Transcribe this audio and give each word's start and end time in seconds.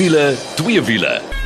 wiele, 0.00 0.34
twee 0.54 0.82
wiele. 0.82 1.39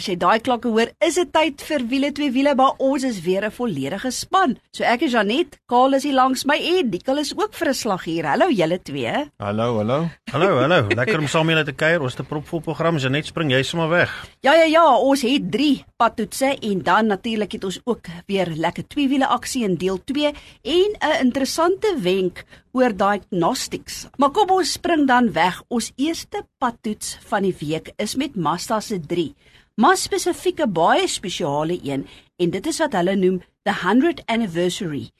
As 0.00 0.06
jy 0.08 0.14
daai 0.16 0.40
klokke 0.40 0.70
hoor, 0.72 0.88
is 1.04 1.18
dit 1.18 1.28
tyd 1.28 1.60
vir 1.68 1.82
wiele 1.90 2.08
twee 2.16 2.32
wiele, 2.32 2.54
maar 2.56 2.78
ons 2.80 3.02
is 3.04 3.18
weer 3.20 3.44
'n 3.44 3.52
volledige 3.52 4.10
span. 4.10 4.56
So 4.72 4.82
ek 4.82 5.02
is 5.02 5.12
Janet, 5.12 5.58
Kaal 5.68 5.92
is 5.92 6.04
hier 6.04 6.14
langs 6.14 6.46
my 6.46 6.56
en 6.56 6.88
Nikkel 6.88 7.18
is 7.18 7.34
ook 7.36 7.52
vir 7.52 7.68
'n 7.68 7.74
slag 7.74 8.04
hier. 8.04 8.24
Hallo 8.24 8.48
julle 8.48 8.78
twee. 8.82 9.12
Hallo, 9.38 9.76
hallo. 9.76 10.08
Hallo, 10.32 10.56
hallo. 10.56 10.88
Lekker 10.96 11.18
om 11.18 11.28
saam 11.28 11.50
julle 11.50 11.64
te 11.64 11.72
kuier. 11.72 12.00
Ons 12.00 12.16
het 12.16 12.24
'n 12.24 12.28
propvol 12.28 12.60
program. 12.60 12.96
Janet, 12.96 13.26
spring 13.26 13.50
jy 13.52 13.62
sommer 13.62 13.90
weg. 13.90 14.08
Ja 14.40 14.54
ja 14.54 14.64
ja, 14.64 14.96
ons 14.96 15.20
het 15.20 15.52
3 15.52 15.84
padtoetse 15.98 16.56
en 16.62 16.82
dan 16.82 17.06
natuurlik 17.06 17.52
het 17.52 17.64
ons 17.64 17.80
ook 17.84 18.06
weer 18.26 18.48
lekker 18.48 18.88
twee 18.88 19.08
wiele 19.08 19.26
aksie 19.26 19.64
in 19.64 19.76
deel 19.76 20.00
2 20.04 20.32
en 20.62 20.90
'n 20.96 21.20
interessante 21.20 21.94
wenk 22.00 22.44
oor 22.72 22.96
diagnostics. 22.96 24.06
Maar 24.16 24.30
kom 24.30 24.48
ons 24.50 24.72
spring 24.72 25.06
dan 25.06 25.32
weg. 25.32 25.62
Ons 25.68 25.92
eerste 25.96 26.46
padtoets 26.58 27.18
van 27.26 27.42
die 27.42 27.56
week 27.60 27.92
is 27.98 28.16
met 28.16 28.34
Mazda 28.36 28.80
se 28.80 28.98
3 29.00 29.34
maar 29.80 29.96
spesifieke 29.96 30.66
baie 30.68 31.06
spesiale 31.08 31.78
een 31.82 32.06
en 32.36 32.50
dit 32.50 32.66
is 32.66 32.80
wat 32.82 32.96
hulle 32.98 33.14
noem 33.16 33.38
the 33.68 33.72
100th 33.82 34.24
anniversary. 34.26 35.10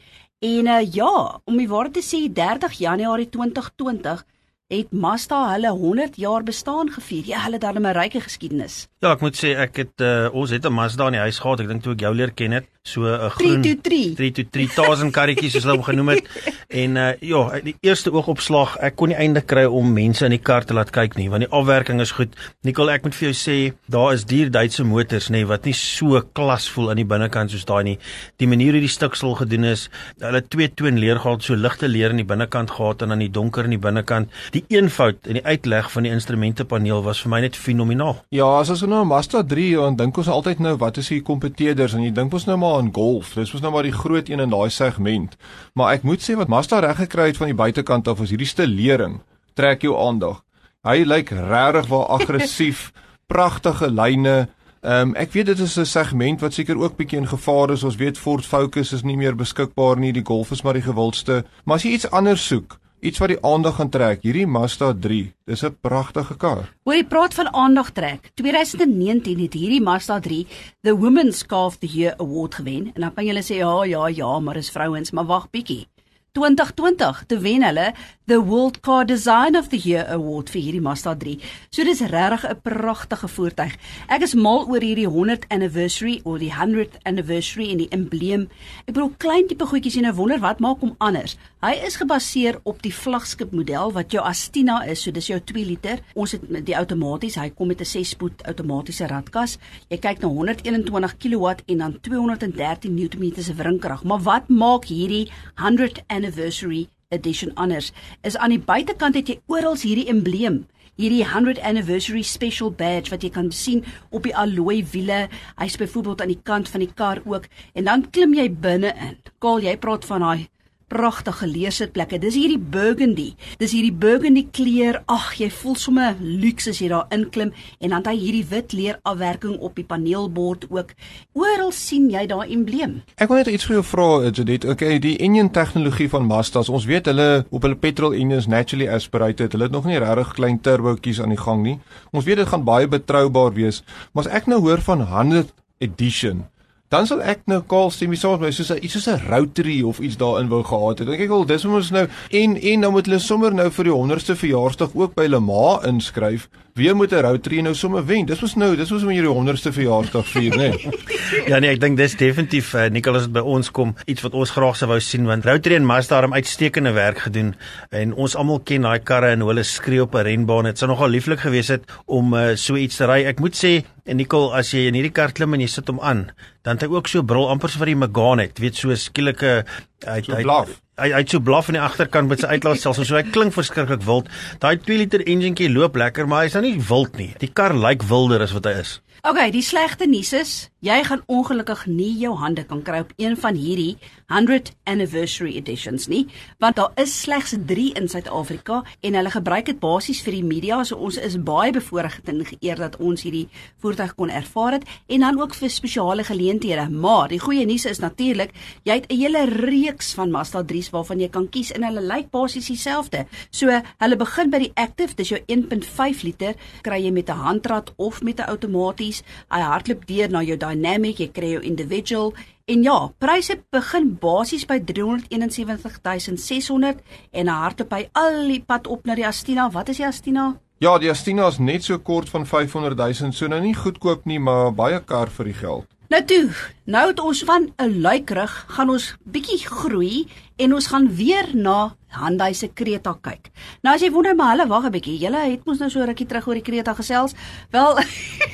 En 0.41 0.67
uh, 0.67 0.93
ja, 0.93 1.41
om 1.45 1.57
die 1.61 1.69
waarheid 1.69 1.97
te 1.97 2.05
sê 2.05 2.21
30 2.33 2.77
Januarie 2.81 3.29
2020 3.29 4.25
het 4.71 4.93
Mazda 4.93 5.41
hulle 5.51 5.71
100 5.75 6.17
jaar 6.17 6.45
bestaan 6.47 6.93
gevier. 6.95 7.27
Ja, 7.27 7.43
hulle 7.45 7.59
het 7.59 7.67
dan 7.67 7.83
'n 7.83 7.93
ryke 7.97 8.21
geskiedenis. 8.21 8.87
Ja, 9.01 9.13
ek 9.13 9.21
moet 9.21 9.37
sê 9.37 9.57
ek 9.59 9.77
het 9.77 10.01
uh, 10.01 10.29
ons 10.33 10.51
het 10.51 10.65
'n 10.65 10.73
Mazda 10.73 11.07
in 11.07 11.13
die 11.13 11.27
huis 11.27 11.39
gehad. 11.39 11.61
Ek 11.61 11.69
dink 11.69 11.83
toe 11.83 11.93
ek 11.93 12.01
jou 12.01 12.15
leer 12.15 12.33
ken 12.33 12.52
het, 12.52 12.67
so 12.83 13.05
'n 13.05 13.31
groen 13.31 13.61
323 13.63 15.11
karretjies 15.13 15.53
soos 15.53 15.65
hulle 15.65 15.77
hom 15.77 15.85
genoem 15.85 16.09
het. 16.09 16.25
En 16.71 16.97
uh, 16.97 17.13
ja, 17.19 17.59
die 17.67 17.75
eerste 17.83 18.13
oogopslag, 18.15 18.77
ek 18.79 18.95
kon 18.95 19.11
nie 19.11 19.17
einde 19.19 19.41
kry 19.43 19.65
om 19.67 19.89
mense 19.93 20.23
in 20.25 20.31
die 20.31 20.39
kar 20.39 20.63
te 20.63 20.75
laat 20.75 20.93
kyk 20.95 21.17
nie, 21.19 21.27
want 21.29 21.43
die 21.43 21.51
afwerking 21.51 21.99
is 22.01 22.13
goed. 22.15 22.37
Nicole, 22.63 22.93
ek 22.95 23.03
moet 23.03 23.17
vir 23.19 23.27
jou 23.27 23.35
sê, 23.35 23.57
daar 23.91 24.15
is 24.15 24.23
duur 24.31 24.53
Duitse 24.55 24.85
motors 24.87 25.27
nê 25.31 25.41
nee, 25.41 25.49
wat 25.51 25.67
nie 25.67 25.75
so 25.75 26.21
klas 26.33 26.69
voel 26.71 26.93
aan 26.93 27.01
die 27.03 27.09
binnekant 27.11 27.51
soos 27.51 27.67
daai 27.67 27.83
nie. 27.89 27.97
Die 28.39 28.47
manier 28.47 28.79
hoe 28.79 28.85
die 28.85 28.93
stiksel 28.93 29.35
gedoen 29.41 29.67
is, 29.73 29.89
hulle 30.23 30.45
twee 30.47 30.71
toon 30.71 31.01
leer 31.03 31.19
gehad, 31.19 31.43
so 31.43 31.59
ligte 31.59 31.91
leer 31.91 32.15
in 32.15 32.23
die 32.23 32.29
binnekant 32.29 32.71
gehad 32.77 33.03
en 33.03 33.11
dan 33.17 33.27
die 33.27 33.33
donker 33.35 33.67
in 33.67 33.75
die 33.75 33.83
binnekant. 33.83 34.31
Die 34.55 34.63
eenvoud 34.71 35.27
in 35.27 35.41
die 35.41 35.45
uitleg 35.45 35.91
van 35.91 36.07
die 36.07 36.15
instrumentepaneel 36.15 37.03
was 37.03 37.25
vir 37.25 37.35
my 37.35 37.43
net 37.49 37.59
fenomenaal. 37.59 38.23
Ja, 38.31 38.47
as 38.61 38.71
ons 38.71 38.87
nou 38.87 39.03
Mazda 39.11 39.43
3 39.43 39.75
en 39.89 39.99
dink 39.99 40.23
ons 40.23 40.31
altyd 40.31 40.63
nou 40.63 40.77
wat 40.79 41.03
is 41.03 41.11
die 41.11 41.19
kompeteerders 41.27 41.99
en 41.99 42.07
jy 42.07 42.15
dink 42.15 42.39
ons 42.39 42.47
nou 42.47 42.61
maar 42.63 42.70
aan 42.76 42.93
Golf. 42.95 43.35
Dis 43.35 43.52
mos 43.52 43.63
nou 43.63 43.73
maar 43.73 43.88
die 43.88 43.96
groot 43.96 44.29
een 44.29 44.40
in 44.40 44.51
daai 44.51 44.71
segment. 44.71 45.37
Maar 45.74 45.95
ek 45.99 46.02
moet 46.02 46.23
sê 46.23 46.37
wat 46.37 46.49
Mazda 46.49 46.80
reg 46.80 46.96
gekry 46.96 47.27
het 47.30 47.37
van 47.37 47.51
die 47.51 47.59
buitekant 47.59 48.09
af 48.09 48.21
is 48.21 48.30
hierdie 48.30 48.49
stelering 48.49 49.21
trek 49.60 49.85
jou 49.85 49.96
aandag. 49.99 50.40
Hy 50.87 51.02
lyk 51.04 51.32
regtig 51.35 51.90
wel 51.90 52.07
aggressief, 52.16 52.88
pragtige 53.32 53.90
lyne. 53.93 54.49
Ehm 54.80 55.10
um, 55.10 55.16
ek 55.21 55.35
weet 55.37 55.51
dit 55.52 55.59
is 55.60 55.77
'n 55.77 55.85
segment 55.85 56.40
wat 56.40 56.57
seker 56.57 56.79
ook 56.79 56.96
bietjie 56.96 57.18
in 57.21 57.29
gevaar 57.29 57.71
is. 57.71 57.85
Ons 57.85 58.01
weet 58.01 58.18
Ford 58.18 58.46
Focus 58.46 58.93
is 58.93 59.05
nie 59.05 59.16
meer 59.16 59.37
beskikbaar 59.37 59.99
nie. 59.99 60.12
Die 60.12 60.24
Golf 60.24 60.51
is 60.51 60.62
maar 60.62 60.73
die 60.73 60.88
gewildste. 60.88 61.45
Maar 61.65 61.77
as 61.77 61.82
jy 61.82 61.93
iets 61.93 62.10
anders 62.10 62.46
soek, 62.46 62.79
iets 63.01 63.18
wat 63.18 63.32
die 63.32 63.40
aandag 63.46 63.76
gaan 63.79 63.90
trek, 63.93 64.22
hierdie 64.22 64.47
Mazda 64.47 64.93
3, 64.93 65.32
dis 65.47 65.65
'n 65.65 65.76
pragtige 65.81 66.37
kar. 66.37 66.69
Hoor 66.84 66.94
jy 66.94 67.04
praat 67.04 67.34
van 67.34 67.53
aandag 67.54 67.93
trek. 67.93 68.31
2019 68.34 69.41
het 69.41 69.54
hierdie 69.54 69.81
Mazda 69.81 70.20
3 70.20 70.47
the 70.82 70.97
Women's 70.97 71.47
Car 71.47 71.66
of 71.66 71.78
the 71.78 71.87
Year 71.87 72.15
Award 72.19 72.54
gewen. 72.54 72.91
En 72.94 73.00
dan 73.00 73.15
kan 73.15 73.26
jy 73.26 73.43
sê 73.43 73.56
ja, 73.56 73.84
ja, 73.84 74.09
ja, 74.09 74.38
maar 74.38 74.54
dis 74.54 74.71
vrouens, 74.71 75.10
maar 75.10 75.26
wag 75.26 75.50
bietjie. 75.50 75.87
2020 76.33 77.25
te 77.27 77.39
wen 77.43 77.63
hulle 77.67 77.93
the 78.31 78.39
World 78.41 78.81
Car 78.81 79.05
Design 79.05 79.57
of 79.57 79.69
the 79.69 79.77
Year 79.77 80.05
Award 80.07 80.53
vir 80.55 80.63
hierdie 80.63 80.81
Mazda 80.81 81.17
3. 81.19 81.41
So 81.75 81.83
dis 81.83 82.01
regtig 82.13 82.45
'n 82.47 82.61
pragtige 82.63 83.29
voertuig. 83.29 83.75
Ek 84.09 84.23
is 84.23 84.35
mal 84.35 84.69
oor 84.71 84.81
hierdie 84.81 85.09
100th 85.09 85.49
anniversary 85.49 86.21
of 86.25 86.39
die 86.39 86.53
100th 86.53 87.01
anniversary 87.03 87.71
en 87.71 87.79
die 87.79 87.89
embleem. 87.91 88.49
Ek 88.87 88.95
bedoel 88.95 89.15
klein 89.19 89.49
tipe 89.49 89.67
goedjies 89.67 89.97
en 89.97 90.05
ek 90.05 90.15
wonder 90.15 90.39
wat 90.39 90.61
maak 90.61 90.79
hom 90.81 90.95
anders. 90.99 91.37
Hy 91.61 91.75
is 91.85 91.97
gebaseer 91.97 92.61
op 92.63 92.83
die 92.83 92.95
vlaggenskap 92.95 93.53
model 93.53 93.93
wat 93.93 94.13
jou 94.13 94.23
Astina 94.25 94.85
is, 94.87 95.03
so 95.03 95.11
dis 95.11 95.27
jou 95.27 95.41
2 95.41 95.65
liter. 95.65 95.99
Ons 96.15 96.33
het 96.33 96.65
die 96.65 96.77
outomaties, 96.77 97.35
hy 97.35 97.51
kom 97.51 97.69
met 97.69 97.81
'n 97.81 97.85
6-spoed 97.85 98.47
outomatiese 98.47 99.07
radkas. 99.07 99.59
Jy 99.91 99.99
kyk 99.99 100.23
na 100.23 100.29
121 100.29 101.17
kW 101.19 101.47
en 101.67 101.79
dan 101.79 101.99
213 102.01 102.95
Nm 102.95 103.43
se 103.43 103.55
wringkrag. 103.55 104.05
Maar 104.05 104.23
wat 104.23 104.49
maak 104.49 104.85
hierdie 104.85 105.31
100th 105.57 106.01
anniversary 106.21 106.85
edition 107.09 107.57
honors. 107.57 107.91
Is 108.23 108.37
aan 108.37 108.53
die 108.53 108.61
buitekant 108.61 109.17
het 109.17 109.33
jy 109.33 109.41
oral 109.49 109.81
hierdie 109.81 110.11
embleem 110.13 110.67
hierdie 111.01 111.25
100 111.25 111.61
anniversary 111.65 112.23
special 112.27 112.71
badge 112.71 113.09
wat 113.13 113.25
jy 113.25 113.31
kan 113.33 113.49
sien 113.55 113.85
op 114.13 114.27
die 114.29 114.37
alloy 114.37 114.83
wiele. 114.93 115.23
Hy's 115.61 115.79
byvoorbeeld 115.81 116.21
aan 116.21 116.35
die 116.35 116.43
kant 116.45 116.69
van 116.69 116.85
die 116.85 116.93
kar 116.93 117.23
ook. 117.25 117.49
En 117.73 117.89
dan 117.89 118.05
klim 118.13 118.37
jy 118.37 118.51
binne 118.53 118.93
in. 119.09 119.17
Kaal 119.41 119.65
jy 119.65 119.79
praat 119.81 120.05
van 120.09 120.27
daai 120.27 120.49
pragtige 120.91 121.47
leesitplekke. 121.47 122.19
Dis 122.23 122.37
hierdie 122.39 122.59
burgundy. 122.59 123.31
Dis 123.61 123.75
hierdie 123.77 123.95
burgundy 123.95 124.43
kleur. 124.53 125.01
Ag, 125.11 125.33
jy 125.39 125.51
voel 125.55 125.77
sommer 125.78 126.19
luks 126.21 126.69
as 126.71 126.81
jy 126.83 126.91
daar 126.91 127.06
inklim 127.15 127.53
en 127.78 127.93
dan 127.93 128.01
het 128.01 128.11
hy 128.11 128.17
hierdie 128.19 128.45
wit 128.51 128.75
leer 128.77 128.99
afwerking 129.09 129.56
op 129.62 129.78
die 129.78 129.87
paneelbord 129.87 130.67
ook. 130.73 130.95
Oral 131.39 131.73
sien 131.77 132.11
jy 132.12 132.25
daai 132.31 132.51
embleem. 132.51 133.01
Ek 133.17 133.31
wil 133.31 133.41
net 133.41 133.53
iets 133.53 133.69
vir 133.69 133.78
jou 133.78 133.87
vra, 133.93 134.09
Judith. 134.28 134.67
Okay, 134.67 134.99
die 135.03 135.17
engine 135.23 135.53
tegnologie 135.55 136.11
van 136.11 136.27
Mazda, 136.27 136.65
ons 136.67 136.89
weet 136.91 137.11
hulle 137.11 137.31
op 137.49 137.65
hulle 137.67 137.78
petrol 137.78 138.17
engines 138.17 138.51
naturally 138.51 138.91
aspirated. 138.91 139.55
Hulle 139.55 139.71
het 139.71 139.77
nog 139.77 139.89
nie 139.89 140.01
regtig 140.03 140.34
klein 140.39 140.61
turbootjies 140.65 141.22
aan 141.22 141.34
die 141.34 141.41
gang 141.41 141.62
nie. 141.65 141.78
Ons 142.11 142.27
weet 142.27 142.43
dit 142.43 142.51
gaan 142.51 142.67
baie 142.67 142.91
betroubaar 142.91 143.55
wees, 143.57 143.84
maar 144.12 144.27
as 144.27 144.41
ek 144.41 144.51
nou 144.51 144.61
hoor 144.65 144.83
van 144.84 145.07
100 145.07 145.55
edition 145.81 146.49
dan 146.91 147.06
sal 147.06 147.21
ek 147.23 147.45
nou 147.47 147.61
call 147.71 147.93
stem 147.95 148.17
saam 148.19 148.41
met 148.41 148.49
my 148.49 148.51
soos 148.51 148.73
'n 148.75 148.83
iets 148.83 148.95
soos 148.99 149.06
'n 149.06 149.23
rotary 149.31 149.83
of 149.83 150.01
iets 150.01 150.17
daarin 150.17 150.49
wou 150.49 150.62
gehad 150.65 150.99
het. 150.99 151.09
Dink 151.09 151.21
ek 151.21 151.31
al 151.31 151.47
dis 151.47 151.65
mos 151.65 151.91
nou 151.91 152.09
en 152.31 152.56
en 152.56 152.81
nou 152.81 152.91
moet 152.91 153.06
hulle 153.06 153.19
sommer 153.19 153.55
nou 153.55 153.71
vir 153.71 153.84
die 153.84 153.93
100ste 153.93 154.34
verjaarsdag 154.34 154.91
ook 154.95 155.15
by 155.15 155.27
Lema 155.27 155.81
inskryf. 155.87 156.49
Wie 156.75 156.95
moet 156.95 157.13
'n 157.13 157.23
rotary 157.23 157.61
nou 157.61 157.75
sommer 157.75 158.05
wen? 158.07 158.27
Dis 158.27 158.41
mos 158.41 158.55
nou, 158.55 158.77
dis 158.77 158.91
mos 158.91 159.03
om 159.03 159.09
hierdie 159.09 159.31
100ste 159.31 159.73
verjaarsdag 159.73 160.27
vier, 160.27 160.57
né? 160.57 160.69
Nee. 160.71 160.91
ja 161.51 161.59
nee, 161.59 161.71
ek 161.71 161.81
dink 161.81 161.97
dis 161.97 162.17
definitief 162.17 162.75
uh, 162.75 162.89
Nicholas 162.91 163.23
het 163.23 163.33
by 163.33 163.41
ons 163.41 163.71
kom 163.71 163.95
iets 164.07 164.23
wat 164.23 164.35
ons 164.35 164.51
graag 164.51 164.77
sou 164.77 164.89
wou 164.89 165.01
sien 165.01 165.27
want 165.27 165.45
Rotary 165.45 165.75
en 165.75 165.87
Mazda 165.87 166.21
het 166.21 166.33
uitstekende 166.33 166.93
werk 166.93 167.19
gedoen 167.19 167.55
en 167.91 168.15
ons 168.15 168.37
almal 168.37 168.61
ken 168.61 168.83
daai 168.83 169.01
karre 169.01 169.33
en 169.35 169.41
hoe 169.41 169.51
hulle 169.51 169.65
skree 169.65 170.03
op 170.03 170.15
'n 170.15 170.25
renbaan. 170.25 170.65
Dit 170.65 170.79
sou 170.79 170.89
nogal 170.89 171.09
lieflik 171.09 171.41
gewees 171.41 171.69
het 171.69 171.85
om 172.07 172.35
uh, 172.35 172.55
so 172.57 172.77
iets 172.77 172.97
te 172.97 173.07
ry. 173.07 173.25
Ek 173.25 173.41
moet 173.41 173.57
sê 173.57 173.83
En 174.11 174.17
Nicole, 174.19 174.51
as 174.59 174.73
jy 174.75 174.89
in 174.89 174.97
hierdie 174.99 175.13
kar 175.15 175.31
klim 175.37 175.55
en 175.55 175.63
jy 175.63 175.69
sit 175.71 175.87
hom 175.87 176.01
aan, 176.03 176.25
dan 176.67 176.79
het 176.79 176.87
hy 176.87 176.97
ook 176.97 177.07
so 177.11 177.23
brul 177.23 177.47
amper 177.53 177.71
so 177.71 177.79
vir 177.79 177.93
die 177.93 178.01
Megane 178.01 178.49
het, 178.49 178.59
weet 178.59 178.75
so 178.75 178.95
skielike 178.99 179.61
hy 180.03 180.17
so 180.27 180.35
hy 180.35 180.43
blaf. 180.43 180.73
Hy 181.00 181.15
hy 181.16 181.22
so 181.33 181.41
blaf 181.41 181.71
aan 181.71 181.78
die 181.78 181.83
agterkant 181.83 182.28
met 182.28 182.43
sy 182.43 182.50
uitlaatstelsel, 182.59 183.06
so 183.09 183.16
hy 183.16 183.22
klink 183.33 183.55
verskriklik 183.56 184.03
wild. 184.05 184.28
Daai 184.61 184.77
2 184.84 185.00
liter 185.00 185.25
enjinkie 185.25 185.71
loop 185.72 185.97
lekker, 185.97 186.28
maar 186.28 186.44
hy's 186.44 186.59
nou 186.59 186.66
nie 186.66 186.77
wild 186.91 187.16
nie. 187.16 187.31
Die 187.41 187.49
kar 187.49 187.72
lyk 187.72 188.05
wilder 188.11 188.44
as 188.44 188.53
wat 188.56 188.69
hy 188.69 188.75
is. 188.83 188.99
Okay, 189.21 189.51
die 189.53 189.61
slegte 189.61 190.07
nuus 190.09 190.31
is, 190.33 190.51
jy 190.81 190.95
gaan 191.05 191.21
ongelukkig 191.29 191.83
nie 191.93 192.15
jou 192.23 192.31
hande 192.41 192.63
kan 192.65 192.79
kry 192.81 193.03
op 193.05 193.11
een 193.21 193.35
van 193.37 193.53
hierdie 193.53 193.99
100 194.33 194.71
anniversary 194.89 195.59
editions 195.59 196.07
nie, 196.09 196.23
want 196.63 196.79
daar 196.79 196.95
is 197.03 197.13
slegs 197.27 197.53
3 197.69 197.91
in 198.01 198.09
Suid-Afrika 198.09 198.79
en 199.05 199.19
hulle 199.19 199.33
gebruik 199.35 199.67
dit 199.69 199.81
basies 199.83 200.23
vir 200.25 200.39
die 200.39 200.47
media, 200.47 200.79
so 200.89 200.97
ons 200.97 201.19
is 201.21 201.37
baie 201.37 201.75
bevoorreg 201.77 202.17
en 202.33 202.41
geëer 202.49 202.81
dat 202.81 202.97
ons 202.97 203.27
hierdie 203.27 203.51
voertuig 203.84 204.15
kon 204.17 204.33
ervaar 204.33 204.78
het 204.78 204.87
en 205.13 205.27
dan 205.27 205.43
ook 205.43 205.59
vir 205.59 205.75
spesiale 205.75 206.25
geleenthede. 206.25 206.89
Maar 206.89 207.28
die 207.34 207.43
goeie 207.45 207.69
nuus 207.69 207.84
is 207.91 208.01
natuurlik, 208.01 208.57
jy 208.89 209.03
het 209.03 209.11
'n 209.13 209.21
hele 209.21 209.45
reeks 209.45 210.15
van 210.15 210.31
Mazda 210.31 210.65
3s 210.65 210.91
waarvan 210.97 211.21
jy 211.21 211.28
kan 211.28 211.49
kies 211.51 211.73
en 211.73 211.84
hulle 211.84 212.01
lyk 212.01 212.31
basies 212.31 212.73
dieselfde. 212.73 213.27
So, 213.51 213.69
hulle 213.99 214.16
begin 214.16 214.51
by 214.51 214.59
die 214.59 214.73
Active, 214.77 215.15
dis 215.15 215.28
jou 215.28 215.41
1.5 215.47 216.23
liter, 216.23 216.55
kry 216.83 217.05
jy 217.05 217.11
met 217.13 217.28
'n 217.28 217.37
handrat 217.37 217.93
of 217.97 218.23
met 218.23 218.41
'n 218.41 218.49
outomaties 218.49 219.09
opsies. 219.10 219.24
Hy 219.51 219.60
hardloop 219.60 220.07
deur 220.07 220.30
na 220.30 220.42
jou 220.42 220.57
dynamic, 220.57 221.21
jy 221.21 221.28
kry 221.33 221.51
jou 221.57 221.62
individual 221.62 222.34
en 222.71 222.83
ja, 222.84 223.10
pryse 223.18 223.59
begin 223.72 224.18
basies 224.21 224.66
by 224.66 224.78
371600 224.86 227.01
en 227.33 227.48
hy 227.48 227.54
hardloop 227.65 227.92
hy 227.92 228.09
al 228.15 228.48
die 228.48 228.62
pad 228.62 228.86
op 228.86 229.07
na 229.07 229.15
die 229.15 229.27
Astina. 229.27 229.71
Wat 229.71 229.89
is 229.89 229.97
die 229.98 230.07
Astina? 230.07 230.54
Ja, 230.80 230.98
die 230.98 231.10
Astina 231.10 231.48
is 231.48 231.59
net 231.59 231.84
so 231.84 231.98
kort 231.98 232.28
van 232.30 232.47
500 232.47 232.97
000, 232.97 233.33
so 233.33 233.47
nou 233.48 233.60
nie 233.60 233.74
goedkoop 233.74 234.24
nie, 234.24 234.39
maar 234.39 234.72
baie 234.72 235.01
kar 235.04 235.28
vir 235.34 235.45
die 235.51 235.59
geld. 235.59 235.86
Nou 236.10 236.18
toe, 236.27 236.48
nou 236.91 237.04
het 237.12 237.21
ons 237.22 237.41
van 237.47 237.68
'n 237.78 238.01
luikrug 238.03 238.65
gaan 238.68 238.89
ons 238.91 239.15
bietjie 239.22 239.62
groei 239.66 240.27
en 240.57 240.74
ons 240.74 240.86
gaan 240.86 241.07
weer 241.15 241.47
na 241.54 241.95
Hyundai 242.09 242.54
se 242.54 242.72
Creta 242.72 243.18
kyk. 243.21 243.51
Nou 243.83 243.95
as 243.95 244.03
jy 244.03 244.10
wonder 244.10 244.34
maar 244.34 244.51
hulle 244.51 244.66
wag 244.66 244.84
'n 244.84 244.91
bietjie. 244.91 245.18
Julle 245.18 245.39
het 245.39 245.65
mos 245.65 245.78
nou 245.78 245.91
so 245.91 246.04
rukkie 246.04 246.27
terug 246.27 246.47
oor 246.47 246.54
die 246.54 246.62
Creta 246.62 246.95
gesels. 246.95 247.34
Wel 247.71 247.97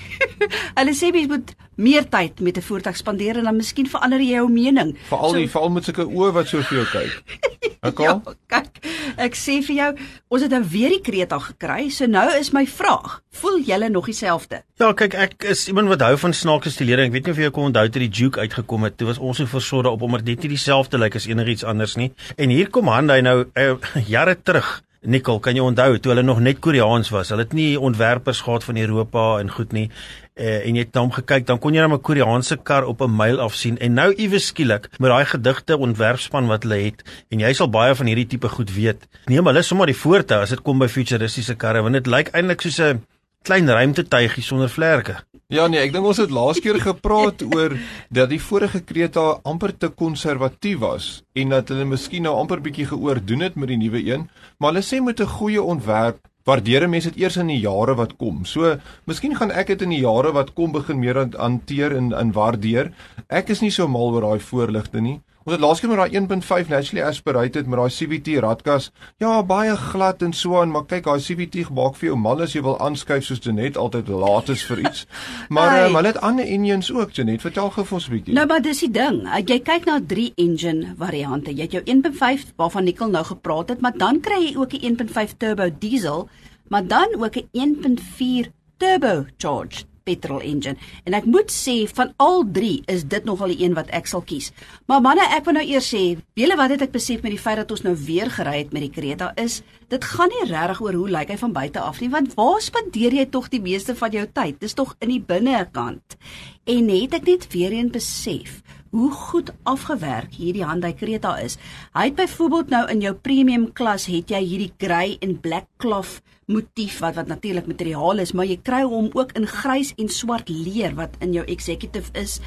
Hulle 0.79 0.93
sê 0.93 1.08
jy 1.14 1.26
moet 1.26 1.56
meer 1.76 2.08
tyd 2.08 2.40
met 2.40 2.56
'n 2.56 2.62
voertuig 2.62 2.96
spandeer 2.96 3.37
en 3.37 3.44
dan 3.44 3.56
miskien 3.56 3.87
verander 3.87 4.20
jy 4.20 4.37
jou 4.37 4.49
mening. 4.50 4.96
Veral 5.08 5.31
so, 5.31 5.37
die 5.37 5.50
veral 5.50 5.70
met 5.70 5.84
sulke 5.84 6.05
oë 6.05 6.32
wat 6.32 6.49
so 6.49 6.62
vir 6.62 6.78
jou 6.78 6.87
kyk. 6.87 7.23
Okay. 7.87 8.06
ja, 8.06 8.20
kyk, 8.50 8.81
ek 9.17 9.37
sê 9.38 9.61
vir 9.62 9.76
jou, 9.76 9.90
ons 10.28 10.43
het 10.43 10.50
nou 10.50 10.62
weer 10.64 10.90
die 10.90 11.00
Kreta 11.00 11.38
gekry, 11.38 11.88
so 11.90 12.06
nou 12.06 12.25
is 12.34 12.50
my 12.52 12.64
vraag, 12.67 13.20
voel 13.31 13.61
julle 13.61 13.88
nog 13.88 14.08
dieselfde? 14.11 14.62
Ja, 14.81 14.93
kyk, 14.93 15.14
ek 15.14 15.44
is 15.44 15.69
iemand 15.69 15.88
wat 15.88 16.00
hou 16.00 16.17
van 16.19 16.34
snaakse 16.34 16.70
stilering. 16.70 17.08
Ek 17.08 17.12
weet 17.12 17.26
nie 17.26 17.32
of 17.32 17.38
jy 17.38 17.50
kon 17.55 17.69
onthou 17.70 17.87
toe 17.88 18.02
die 18.02 18.11
Juke 18.11 18.40
uitgekom 18.40 18.88
het, 18.88 18.96
toe 18.99 19.06
was 19.06 19.19
ons 19.23 19.38
so 19.38 19.46
versorg 19.46 19.87
op 19.87 20.02
omdat 20.02 20.25
dit 20.26 20.40
nie 20.43 20.56
dieselfde 20.56 20.99
lyk 20.99 21.14
as 21.14 21.28
enigiets 21.31 21.64
anders 21.64 21.96
nie. 21.96 22.11
En 22.37 22.50
hier 22.50 22.70
kom 22.70 22.90
Hyundai 22.90 23.20
nou 23.23 23.44
uh, 23.55 23.76
jare 24.14 24.34
terug 24.43 24.81
Nicole, 25.03 25.41
kan 25.41 25.55
jy 25.55 25.63
onthou 25.63 25.99
toe 25.99 26.13
hulle 26.13 26.23
nog 26.23 26.41
net 26.41 26.59
Koreaans 26.65 27.11
was? 27.15 27.31
Hulle 27.31 27.45
het 27.45 27.53
nie 27.53 27.81
ontwerpers 27.81 28.41
gehad 28.47 28.65
van 28.65 28.77
Europa 28.77 29.39
en 29.39 29.51
goed 29.51 29.73
nie. 29.73 29.91
Uh, 30.37 30.67
en 30.67 30.77
jy 30.77 30.83
het 30.85 30.93
dan 30.93 31.13
gekyk, 31.13 31.47
dan 31.49 31.59
kon 31.59 31.75
jy 31.75 31.81
net 31.81 31.99
'n 31.99 32.03
Koreaanse 32.03 32.57
kar 32.63 32.85
op 32.85 33.01
'n 33.01 33.17
myl 33.17 33.41
af 33.41 33.55
sien. 33.55 33.79
En 33.79 33.95
nou 33.95 34.13
iewes 34.15 34.47
skielik 34.47 34.89
met 34.99 35.11
daai 35.11 35.25
gedigte 35.25 35.77
ontwerpspan 35.79 36.47
wat 36.47 36.63
hulle 36.63 36.85
het 36.85 37.03
en 37.31 37.41
jy 37.41 37.53
sal 37.53 37.71
baie 37.71 37.95
van 37.95 38.07
hierdie 38.07 38.27
tipe 38.27 38.49
goed 38.49 38.75
weet. 38.75 39.07
Nee, 39.27 39.41
maar 39.41 39.53
hulle 39.53 39.65
sommer 39.65 39.87
die 39.87 39.97
voorte 39.97 40.37
as 40.37 40.51
dit 40.51 40.63
kom 40.63 40.79
by 40.79 40.89
futuristiese 40.89 41.55
karre 41.55 41.83
want 41.83 41.95
dit 41.95 42.07
lyk 42.07 42.29
eintlik 42.33 42.61
soos 42.61 42.81
'n 42.81 43.03
klein 43.47 43.69
ruimtetuigie 43.71 44.43
sonder 44.43 44.71
vlerke. 44.71 45.21
Ja 45.55 45.69
nee, 45.71 45.79
ek 45.79 45.93
dink 45.95 46.07
ons 46.11 46.19
het 46.19 46.33
laas 46.35 46.59
keer 46.59 46.81
gepraat 46.83 47.45
oor 47.47 47.77
dat 48.11 48.33
die 48.33 48.41
vorige 48.43 48.81
Kreta 48.83 49.27
amper 49.47 49.71
te 49.79 49.93
konservatief 49.95 50.81
was 50.83 51.11
en 51.39 51.55
dat 51.55 51.71
hulle 51.71 51.87
miskien 51.87 52.27
nou 52.27 52.35
amper 52.35 52.59
bietjie 52.65 52.89
geoordoen 52.91 53.47
het 53.47 53.55
met 53.55 53.71
die 53.71 53.79
nuwe 53.79 54.03
een, 54.03 54.27
maar 54.59 54.75
hulle 54.75 54.83
sê 54.83 54.99
met 54.99 55.21
'n 55.23 55.35
goeie 55.39 55.63
ontwerp 55.63 56.19
waardeer 56.47 56.89
mense 56.89 57.11
dit 57.11 57.23
eers 57.23 57.37
in 57.37 57.49
die 57.51 57.61
jare 57.61 57.95
wat 57.95 58.17
kom. 58.17 58.45
So, 58.45 58.77
miskien 59.05 59.35
gaan 59.37 59.51
ek 59.51 59.67
dit 59.67 59.83
in 59.83 59.91
die 59.91 60.03
jare 60.03 60.33
wat 60.33 60.53
kom 60.55 60.73
begin 60.73 60.99
meer 60.99 61.19
hanteer 61.39 61.97
en 61.97 62.13
in 62.13 62.33
waardeer. 62.33 62.93
Ek 63.29 63.51
is 63.51 63.63
nie 63.63 63.71
so 63.71 63.89
mal 63.89 64.15
oor 64.15 64.23
daai 64.23 64.41
voorligte 64.41 65.01
nie. 65.01 65.21
Ons 65.47 65.55
het 65.55 65.63
laaskeer 65.63 65.91
met 65.93 66.01
daai 66.01 66.41
1.5 66.43 66.71
naturally 66.73 67.03
aspirated 67.07 67.69
met 67.71 67.79
daai 67.79 67.93
CVT 67.95 68.41
radkas. 68.43 68.89
Ja, 69.23 69.45
baie 69.47 69.77
glad 69.79 70.25
en 70.27 70.33
so 70.35 70.57
aan, 70.59 70.73
maar 70.75 70.89
kyk, 70.91 71.05
daai 71.07 71.23
CVT 71.23 71.69
gemaak 71.69 71.95
vir 72.01 72.09
jou 72.09 72.17
mal 72.19 72.43
as 72.43 72.57
jy 72.57 72.65
wil 72.67 72.75
aanskuif 72.83 73.29
soos 73.29 73.45
Janet 73.45 73.79
altyd 73.79 74.11
laat 74.11 74.51
is 74.51 74.67
vir 74.67 74.83
iets. 74.89 75.07
Maar 75.55 75.85
um, 75.85 75.95
hulle 76.01 76.11
het 76.11 76.19
ander 76.27 76.51
engines 76.51 76.91
ook, 76.91 77.15
Janet. 77.15 77.47
Vertel 77.47 77.71
gou 77.77 77.87
vir 77.87 77.99
ons 78.01 78.09
'n 78.09 78.17
bietjie. 78.17 78.35
Nou, 78.35 78.47
maar 78.51 78.67
dis 78.67 78.83
die 78.83 78.91
ding. 78.91 79.23
Jy 79.47 79.61
kyk 79.71 79.87
na 79.87 80.01
3 80.03 80.33
engine 80.35 80.95
variante. 80.99 81.55
Jy 81.55 81.71
het 81.71 81.79
jou 81.79 81.85
1.5 81.95 82.51
waarvan 82.59 82.91
Nicole 82.91 83.15
nou 83.15 83.25
gepraat 83.25 83.69
het, 83.69 83.81
maar 83.81 83.95
dan 83.95 84.19
kry 84.21 84.43
jy 84.51 84.57
ook 84.59 84.75
'n 84.75 84.83
1.5 84.83 85.39
turbo 85.39 85.71
diesel, 85.79 86.29
maar 86.69 86.87
dan 86.87 87.23
ook 87.23 87.39
'n 87.39 87.47
1.4 87.55 88.51
turbocharged 88.83 89.87
petrol 90.06 90.43
engine. 90.47 90.79
En 91.05 91.17
ek 91.19 91.26
moet 91.29 91.50
sê 91.53 91.76
van 91.91 92.12
al 92.23 92.44
drie 92.55 92.81
is 92.93 93.05
dit 93.11 93.26
nogal 93.26 93.53
die 93.55 93.64
een 93.64 93.75
wat 93.76 93.91
ek 93.97 94.08
sal 94.11 94.23
kies. 94.26 94.53
Maar 94.91 95.03
manne, 95.05 95.26
ek 95.37 95.49
wil 95.49 95.58
nou 95.58 95.64
eers 95.67 95.91
sê, 95.91 96.03
wiele 96.38 96.56
wat 96.58 96.75
het 96.75 96.87
ek 96.87 96.94
besef 96.94 97.25
met 97.26 97.35
die 97.35 97.43
feit 97.43 97.61
dat 97.62 97.75
ons 97.75 97.85
nou 97.87 97.94
weer 98.06 98.31
gery 98.32 98.61
het 98.62 98.75
met 98.76 98.87
die 98.87 98.93
Creta 98.94 99.32
is, 99.43 99.61
dit 99.91 100.08
gaan 100.12 100.32
nie 100.32 100.47
regtig 100.50 100.82
oor 100.85 100.99
hoe 100.99 101.11
lyk 101.19 101.35
hy 101.35 101.38
van 101.43 101.55
buite 101.56 101.82
af 101.82 102.00
nie, 102.03 102.11
want 102.12 102.35
waar 102.38 102.62
spandeer 102.62 103.14
jy 103.19 103.26
tog 103.31 103.50
die 103.53 103.62
meeste 103.62 103.97
van 103.99 104.14
jou 104.14 104.26
tyd? 104.38 104.61
Dis 104.62 104.79
tog 104.79 104.94
in 105.03 105.14
die 105.14 105.23
binnekant. 105.23 106.19
En 106.67 106.91
het 106.91 107.20
ek 107.20 107.29
net 107.29 107.50
weer 107.55 107.75
een 107.75 107.93
besef 107.94 108.62
hoe 108.97 109.11
goed 109.13 109.51
afgewerk 109.69 110.39
hierdie 110.41 110.65
Hyundai 110.65 110.95
Creta 110.97 111.35
is. 111.43 111.59
Hy 111.93 112.09
het 112.09 112.17
byvoorbeeld 112.17 112.73
nou 112.73 112.83
in 112.93 113.03
jou 113.05 113.13
premium 113.15 113.69
klas 113.77 114.07
het 114.09 114.33
jy 114.33 114.41
hierdie 114.41 114.73
grey 114.81 115.19
en 115.21 115.37
black 115.41 115.69
cloth 115.83 116.23
motief 116.49 117.01
wat 117.03 117.19
wat 117.19 117.29
natuurlik 117.29 117.67
materiaal 117.69 118.23
is, 118.23 118.33
maar 118.33 118.47
jy 118.49 118.57
kry 118.65 118.83
hom 118.87 119.11
ook 119.19 119.35
in 119.37 119.49
grys 119.51 119.93
en 120.01 120.09
swart 120.09 120.49
leer 120.49 120.95
wat 120.97 121.17
in 121.21 121.35
jou 121.35 121.45
executive 121.45 122.13
is. 122.17 122.39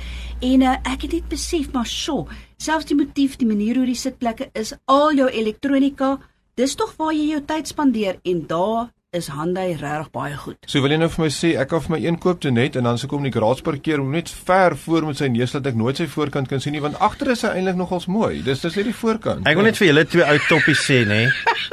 En 0.42 0.64
uh, 0.64 0.78
ek 0.88 1.06
het 1.06 1.18
net 1.20 1.30
besef 1.30 1.70
maar 1.76 1.90
sjo, 1.90 2.26
selfs 2.58 2.90
die 2.90 2.98
motief, 2.98 3.38
die 3.38 3.50
manier 3.50 3.78
hoe 3.78 3.90
die 3.90 4.00
sitplekke 4.00 4.50
is, 4.58 4.74
al 4.88 5.14
jou 5.20 5.28
elektronika, 5.30 6.16
dis 6.58 6.74
tog 6.80 6.96
waar 6.98 7.14
jy 7.14 7.34
jou 7.36 7.44
tyd 7.46 7.70
spandeer 7.70 8.24
en 8.24 8.46
daar 8.48 8.90
is 9.10 9.28
Hyundai 9.34 9.74
regtig 9.74 10.12
baie 10.14 10.36
goed. 10.38 10.58
So 10.70 10.84
wil 10.84 10.94
jy 10.94 11.00
nou 11.02 11.08
vir 11.10 11.24
my 11.24 11.30
sê 11.34 11.50
ek 11.58 11.72
kan 11.72 11.82
vir 11.82 11.94
my 11.96 12.00
een 12.04 12.18
koop 12.22 12.44
toe 12.44 12.52
net 12.54 12.76
en 12.78 12.86
dan 12.86 12.98
se 13.02 13.08
kom 13.10 13.24
die 13.26 13.32
garage 13.34 13.64
parkeer 13.66 14.04
om 14.04 14.12
net 14.14 14.30
ver 14.30 14.76
voor 14.78 15.08
met 15.08 15.18
sy 15.18 15.32
neus 15.34 15.56
dat 15.56 15.66
ek 15.66 15.80
nooit 15.80 15.98
sy 15.98 16.06
voorkant 16.12 16.50
kan 16.52 16.62
sien 16.62 16.76
nie 16.78 16.84
want 16.84 17.00
agter 17.02 17.32
is 17.34 17.42
hy 17.42 17.56
eintlik 17.58 17.80
nogals 17.80 18.06
mooi. 18.06 18.44
Dis 18.46 18.62
dis 18.62 18.78
net 18.78 18.86
die 18.86 18.94
voorkant. 18.94 19.50
Ek 19.50 19.58
wil 19.58 19.66
net 19.66 19.80
vir 19.82 19.90
julle 19.90 20.04
twee 20.12 20.28
ou 20.28 20.44
toppies 20.46 20.84
sê 20.86 21.00
nê. 21.10 21.24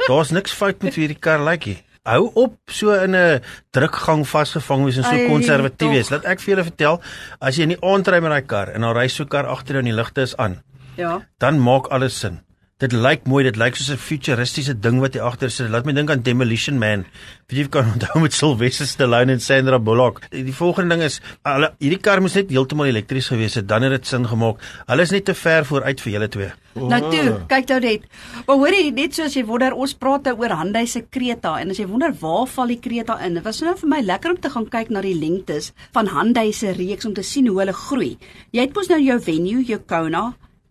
Daar's 0.07 0.33
niks 0.33 0.55
fout 0.57 0.81
met 0.81 0.97
hierdie 0.97 1.19
kar 1.21 1.45
lyk 1.45 1.67
like 1.69 1.83
hou 2.07 2.31
op 2.39 2.57
so 2.71 2.95
in 2.95 3.13
'n 3.13 3.41
drukgang 3.75 4.25
vasgevang 4.25 4.87
wees 4.87 4.97
en 4.97 5.03
so 5.05 5.27
konservatief 5.29 5.93
wees. 5.93 6.09
Laat 6.09 6.25
ek 6.25 6.39
vir 6.39 6.55
julle 6.55 6.65
vertel, 6.71 7.01
as 7.39 7.57
jy 7.57 7.69
in 7.69 7.75
die 7.75 7.83
aand 7.83 8.07
ry 8.07 8.19
met 8.19 8.31
daai 8.31 8.47
kar 8.47 8.73
en 8.73 8.81
dan 8.81 8.95
ry 8.97 9.07
so 9.07 9.25
kar 9.25 9.45
agter 9.45 9.75
jou 9.75 9.85
en 9.85 9.91
die 9.93 10.01
ligte 10.01 10.21
is 10.21 10.37
aan. 10.37 10.63
Ja. 10.97 11.21
Dan 11.37 11.59
maak 11.59 11.91
alles 11.93 12.19
sin. 12.19 12.46
Dit 12.77 12.93
lyk 12.93 13.23
mooi, 13.25 13.39
dit 13.41 13.55
lyk 13.57 13.73
soos 13.73 13.89
'n 13.89 13.97
futuristiese 13.97 14.73
ding 14.77 14.99
wat 15.01 15.15
hier 15.17 15.23
agter 15.25 15.49
sit. 15.49 15.71
Laat 15.73 15.87
my 15.89 15.93
dink 15.97 16.11
aan 16.13 16.21
Demolition 16.21 16.77
Man. 16.77 17.05
Wie 17.49 17.63
jy 17.63 17.69
kan 17.73 17.87
onthou 17.93 18.21
met 18.21 18.33
Sylvester 18.33 18.85
Stallone 18.85 19.31
en 19.33 19.41
Sandra 19.41 19.79
Bullock. 19.79 20.21
Die 20.29 20.53
volgende 20.53 20.93
ding 20.93 21.01
is, 21.01 21.17
hulle 21.41 21.71
hierdie 21.79 21.97
kar 21.97 22.21
moes 22.21 22.35
net 22.35 22.53
heeltemal 22.53 22.85
elektries 22.85 23.31
gewees 23.33 23.57
het, 23.57 23.67
dan 23.67 23.81
het 23.81 23.95
dit 23.95 24.05
sin 24.05 24.27
gemaak. 24.29 24.61
Hulle 24.85 25.01
is 25.01 25.09
net 25.09 25.25
te 25.25 25.33
ver 25.33 25.65
vooruit 25.65 26.05
vir 26.05 26.13
julle 26.13 26.29
twee. 26.29 26.51
Oh. 26.75 26.85
Nou 26.85 27.01
toe, 27.09 27.41
kyk 27.49 27.67
nou 27.73 27.79
net. 27.81 28.07
Maar 28.45 28.61
hoor 28.61 28.77
jy 28.77 28.93
net 28.93 29.17
soos 29.17 29.33
jy 29.33 29.45
wonder, 29.49 29.73
ons 29.73 29.97
praat 29.97 30.29
nou 30.29 30.37
oor 30.37 30.57
Hyundai 30.61 30.85
se 30.85 31.01
Creta 31.09 31.57
en 31.57 31.73
as 31.73 31.81
jy 31.81 31.89
wonder 31.89 32.13
waar 32.21 32.45
val 32.45 32.67
die 32.67 32.77
Creta 32.77 33.17
in? 33.25 33.41
Dit 33.41 33.43
was 33.49 33.65
nou 33.65 33.73
vir 33.73 33.89
my 33.89 34.05
lekker 34.05 34.37
om 34.37 34.37
te 34.37 34.53
gaan 34.53 34.69
kyk 34.69 34.93
na 34.93 35.01
die 35.01 35.17
lengtes 35.17 35.73
van 35.97 36.13
Hyundai 36.13 36.51
se 36.53 36.77
reeks 36.77 37.09
om 37.09 37.17
te 37.17 37.25
sien 37.25 37.49
hoe 37.49 37.57
hulle 37.57 37.73
groei. 37.73 38.19
Jy 38.53 38.69
het 38.69 38.77
mos 38.77 38.93
nou 38.93 39.01
jou 39.01 39.17
Venue, 39.17 39.65
jou 39.65 39.81
Kona, 39.81 40.27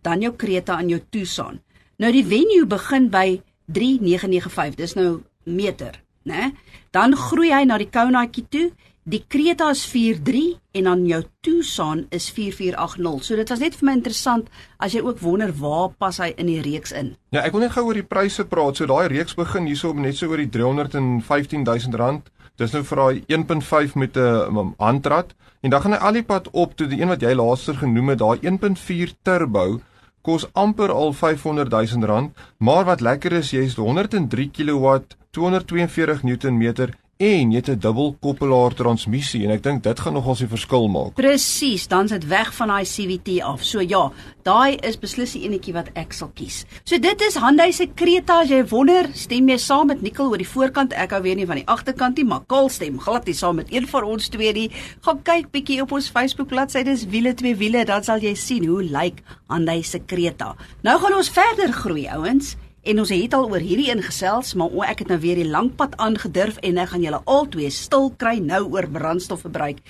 dan 0.07 0.23
jou 0.23 0.31
Creta 0.39 0.79
en 0.79 0.87
jou 0.87 1.03
Tucson. 1.11 1.59
Nou 1.97 2.11
die 2.13 2.25
venue 2.29 2.67
begin 2.69 3.07
by 3.09 3.39
3995. 3.73 4.75
Dis 4.77 4.93
nou 4.93 5.23
meter, 5.49 5.95
né? 6.29 6.51
Dan 6.93 7.15
groei 7.17 7.49
hy 7.49 7.63
na 7.65 7.79
die 7.81 7.89
Konaatjie 7.89 8.43
toe. 8.53 8.67
Die 9.07 9.23
Creta 9.25 9.71
is 9.73 9.81
43 9.89 10.59
en 10.77 10.89
dan 10.89 11.01
jou 11.09 11.23
Tucson 11.41 12.03
is 12.13 12.27
4480. 12.35 13.25
So 13.25 13.39
dit 13.39 13.49
was 13.49 13.63
net 13.63 13.79
vir 13.79 13.89
my 13.89 13.95
interessant 13.97 14.53
as 14.77 14.93
jy 14.93 15.01
ook 15.01 15.23
wonder 15.25 15.55
waar 15.57 15.89
pas 15.97 16.21
hy 16.21 16.33
in 16.37 16.51
die 16.51 16.59
reeks 16.61 16.93
in. 16.93 17.15
Ja, 17.33 17.41
ek 17.47 17.55
wil 17.55 17.65
net 17.65 17.73
gou 17.73 17.87
oor 17.87 17.97
die 17.97 18.05
pryse 18.05 18.45
praat. 18.45 18.77
So 18.77 18.85
daai 18.85 19.09
reeks 19.15 19.33
begin 19.39 19.65
hierso 19.65 19.95
net 19.97 20.21
so 20.21 20.29
oor 20.29 20.43
die 20.43 20.51
315000 20.53 21.97
rand. 21.97 22.29
Dis 22.61 22.77
nou 22.77 22.85
vir 22.85 23.01
daai 23.01 23.25
1.5 23.41 23.97
met 23.97 24.17
'n 24.17 24.75
handrat 24.77 25.33
en 25.65 25.73
dan 25.73 25.81
gaan 25.81 25.97
hy 25.97 26.01
al 26.05 26.13
die 26.13 26.27
pad 26.29 26.53
op 26.53 26.77
tot 26.77 26.89
die 26.93 27.01
een 27.01 27.09
wat 27.09 27.21
jy 27.21 27.33
laaster 27.33 27.73
genoem 27.73 28.13
het, 28.13 28.19
daai 28.19 28.37
1.4 28.45 29.17
turbo 29.23 29.81
kos 30.27 30.43
amper 30.59 30.91
al 30.91 31.13
500 31.15 31.71
000 31.71 32.07
rand, 32.09 32.45
maar 32.59 32.83
wat 32.89 33.01
lekker 33.01 33.39
is, 33.39 33.53
jy 33.55 33.63
is 33.69 33.77
103 33.79 34.49
kW, 34.51 34.97
242 35.31 36.25
Newtonmeter 36.27 36.97
en 37.17 37.51
jy 37.51 37.57
het 37.57 37.69
'n 37.69 37.79
dubbelkoppelaar 37.79 38.73
transmissie 38.73 39.43
en 39.43 39.51
ek 39.51 39.63
dink 39.63 39.83
dit 39.83 39.99
gaan 39.99 40.13
nogals 40.13 40.41
'n 40.41 40.47
verskil 40.47 40.87
maak. 40.87 41.13
Presies, 41.13 41.87
dan's 41.87 42.11
dit 42.11 42.27
weg 42.27 42.53
van 42.53 42.67
daai 42.67 42.83
CVT 42.85 43.41
af. 43.41 43.63
So 43.63 43.79
ja, 43.79 44.11
daai 44.43 44.75
is 44.75 44.99
beslis 44.99 45.31
die 45.31 45.43
enetjie 45.43 45.73
wat 45.73 45.89
ek 45.95 46.13
sal 46.13 46.31
kies. 46.33 46.65
So 46.83 46.97
dit 46.99 47.21
is 47.21 47.35
Hyundai 47.35 47.71
se 47.71 47.87
Creta, 47.95 48.41
as 48.41 48.49
jy 48.49 48.63
wonder, 48.69 49.09
stem 49.13 49.49
jy 49.49 49.57
saam 49.57 49.87
met 49.87 50.01
Nicole 50.01 50.29
oor 50.29 50.37
die 50.37 50.47
voorkant, 50.47 50.93
ek 50.93 51.11
hou 51.11 51.21
weer 51.21 51.35
nie 51.35 51.45
van 51.45 51.55
die 51.55 51.67
agterkant 51.67 52.17
nie, 52.17 52.25
maar 52.25 52.41
Kol 52.47 52.69
stem 52.69 52.99
glad 52.99 53.25
nie 53.25 53.33
saam 53.33 53.55
met 53.55 53.73
een 53.73 53.87
van 53.87 54.03
ons 54.03 54.29
twee 54.29 54.53
nie. 54.53 54.71
Gaan 55.01 55.23
kyk 55.23 55.51
bietjie 55.51 55.81
op 55.81 55.91
ons 55.91 56.09
Facebook 56.09 56.47
bladsy, 56.47 56.83
dis 56.83 57.05
wiele 57.05 57.33
twee 57.33 57.55
wiele, 57.55 57.85
dan 57.85 58.03
sal 58.03 58.19
jy 58.19 58.35
sien 58.35 58.65
hoe 58.65 58.83
lyk 58.83 59.23
Hyundai 59.49 59.83
se 59.83 59.99
Creta. 60.05 60.55
Nou 60.83 60.99
gaan 60.99 61.13
ons 61.13 61.29
verder 61.29 61.73
groei, 61.73 62.07
ouens. 62.07 62.55
En 62.87 63.01
ons 63.03 63.09
het 63.11 63.33
al 63.35 63.49
oor 63.51 63.59
hierdie 63.59 63.89
ingesels, 63.91 64.53
maar 64.55 64.71
o, 64.71 64.79
ek 64.87 65.01
het 65.03 65.09
nou 65.11 65.17
weer 65.19 65.35
die 65.35 65.49
lang 65.51 65.73
pad 65.75 65.97
aangedurf 65.99 66.61
en 66.63 66.77
ek 66.79 66.93
gaan 66.93 67.03
julle 67.03 67.19
albei 67.27 67.67
stil 67.75 68.13
kry 68.15 68.37
nou 68.39 68.61
oor 68.77 68.87
brandstofverbruik. 68.87 69.81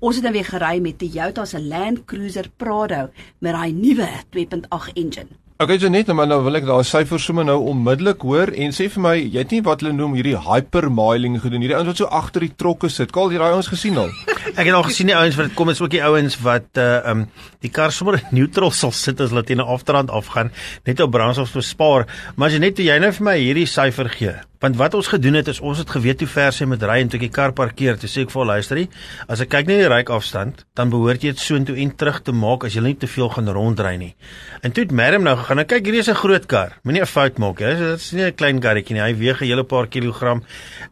Ons 0.00 0.16
het 0.16 0.24
nou 0.24 0.32
weer 0.32 0.48
gery 0.48 0.78
met 0.80 0.96
Toyota 0.96 1.44
se 1.44 1.60
Land 1.60 2.06
Cruiser 2.08 2.48
Prado 2.56 3.10
met 3.44 3.52
daai 3.52 3.76
nuwe 3.76 4.08
2.8 4.32 4.96
engine. 4.96 5.36
Okay, 5.60 5.76
so 5.80 5.92
net 5.92 6.08
maar 6.16 6.30
nou 6.30 6.40
wil 6.48 6.56
ek 6.56 6.64
daai 6.68 6.84
syfers 6.84 7.28
sommer 7.28 7.44
nou 7.44 7.58
onmiddellik 7.74 8.24
hoor 8.24 8.54
en 8.56 8.72
sê 8.76 8.88
vir 8.92 9.04
my, 9.04 9.14
jy 9.20 9.40
het 9.44 9.52
nie 9.52 9.62
wat 9.68 9.84
hulle 9.84 9.92
noem 9.96 10.16
hierdie 10.16 10.40
hypermiling 10.48 11.36
gedoen. 11.44 11.60
Hierdie 11.64 11.76
ouens 11.76 11.92
wat 11.92 12.00
so 12.00 12.08
agter 12.08 12.48
die 12.48 12.54
trokke 12.56 12.88
sit. 12.88 13.12
Kaal 13.12 13.36
jy 13.36 13.40
daai 13.42 13.52
ouens 13.52 13.68
gesien 13.72 14.00
al? 14.00 14.12
ek 14.56 14.70
het 14.70 14.74
al 14.74 14.86
gesien 14.88 15.10
die 15.10 15.16
ouens 15.16 15.36
wat 15.36 15.52
kom 15.56 15.68
is 15.68 15.80
ook 15.84 15.92
die 15.92 16.02
ouens 16.04 16.38
wat 16.40 16.80
uh 16.80 17.12
um 17.12 17.26
die 17.60 17.70
kar 17.72 17.92
sommer 17.92 18.16
in 18.20 18.38
neutral 18.38 18.72
sal 18.72 18.92
sit 18.96 19.20
as 19.20 19.32
hulle 19.34 19.44
teen 19.44 19.60
'n 19.60 19.68
afdrand 19.76 20.10
afgaan 20.10 20.50
net 20.86 21.00
op 21.00 21.10
brandstof 21.10 21.52
bespaar. 21.52 22.06
Maar 22.36 22.48
as 22.48 22.54
jy 22.54 22.60
net 22.60 22.78
jy 22.78 22.98
nou 22.98 23.12
vir 23.12 23.24
my 23.24 23.36
hierdie 23.36 23.66
syfer 23.66 24.08
gee. 24.08 24.34
Want 24.60 24.76
wat 24.76 24.94
ons 24.94 25.08
gedoen 25.12 25.34
het 25.34 25.48
is 25.48 25.60
ons 25.60 25.78
het 25.78 25.90
geweet 25.90 26.20
hoe 26.20 26.28
ver 26.28 26.52
sy 26.52 26.64
moet 26.64 26.82
ry 26.82 27.00
en 27.02 27.08
toe 27.08 27.18
ek 27.18 27.26
die 27.26 27.34
kar 27.34 27.52
parkeer, 27.52 27.98
toe 28.00 28.08
sê 28.08 28.24
ek 28.24 28.30
vir 28.30 28.40
haar 28.40 28.56
luisterie, 28.56 28.88
as 29.28 29.40
ek 29.40 29.50
kyk 29.52 29.66
net 29.66 29.82
die 29.82 29.90
ryk 29.92 30.10
afstand, 30.10 30.64
dan 30.74 30.90
behoort 30.90 31.22
jy 31.22 31.34
dit 31.34 31.42
soontoe 31.42 31.76
en 31.76 31.92
terug 31.96 32.22
te 32.22 32.32
maak 32.32 32.64
as 32.64 32.74
jy 32.74 32.80
nie 32.80 32.94
te 32.96 33.06
veel 33.06 33.28
gaan 33.28 33.52
rondry 33.52 33.96
nie. 33.96 34.14
En 34.62 34.72
toe 34.72 34.84
het 34.84 34.92
Merrim 34.92 35.22
nou 35.22 35.36
gegaan. 35.36 35.56
Nou 35.56 35.66
kyk, 35.66 35.84
hierdie 35.84 36.00
is 36.00 36.08
'n 36.08 36.14
groot 36.14 36.46
kar. 36.46 36.72
Moenie 36.84 37.02
'n 37.02 37.06
fout 37.06 37.38
maak, 37.38 37.58
hè. 37.58 37.76
Dit 37.76 38.00
is 38.00 38.12
nie 38.12 38.24
'n 38.24 38.34
klein 38.34 38.60
karretjie 38.60 38.94
nie. 38.94 39.02
Hy 39.02 39.14
weeg 39.14 39.40
'n 39.42 39.44
hele 39.44 39.64
paar 39.64 39.86
kilogram. 39.86 40.42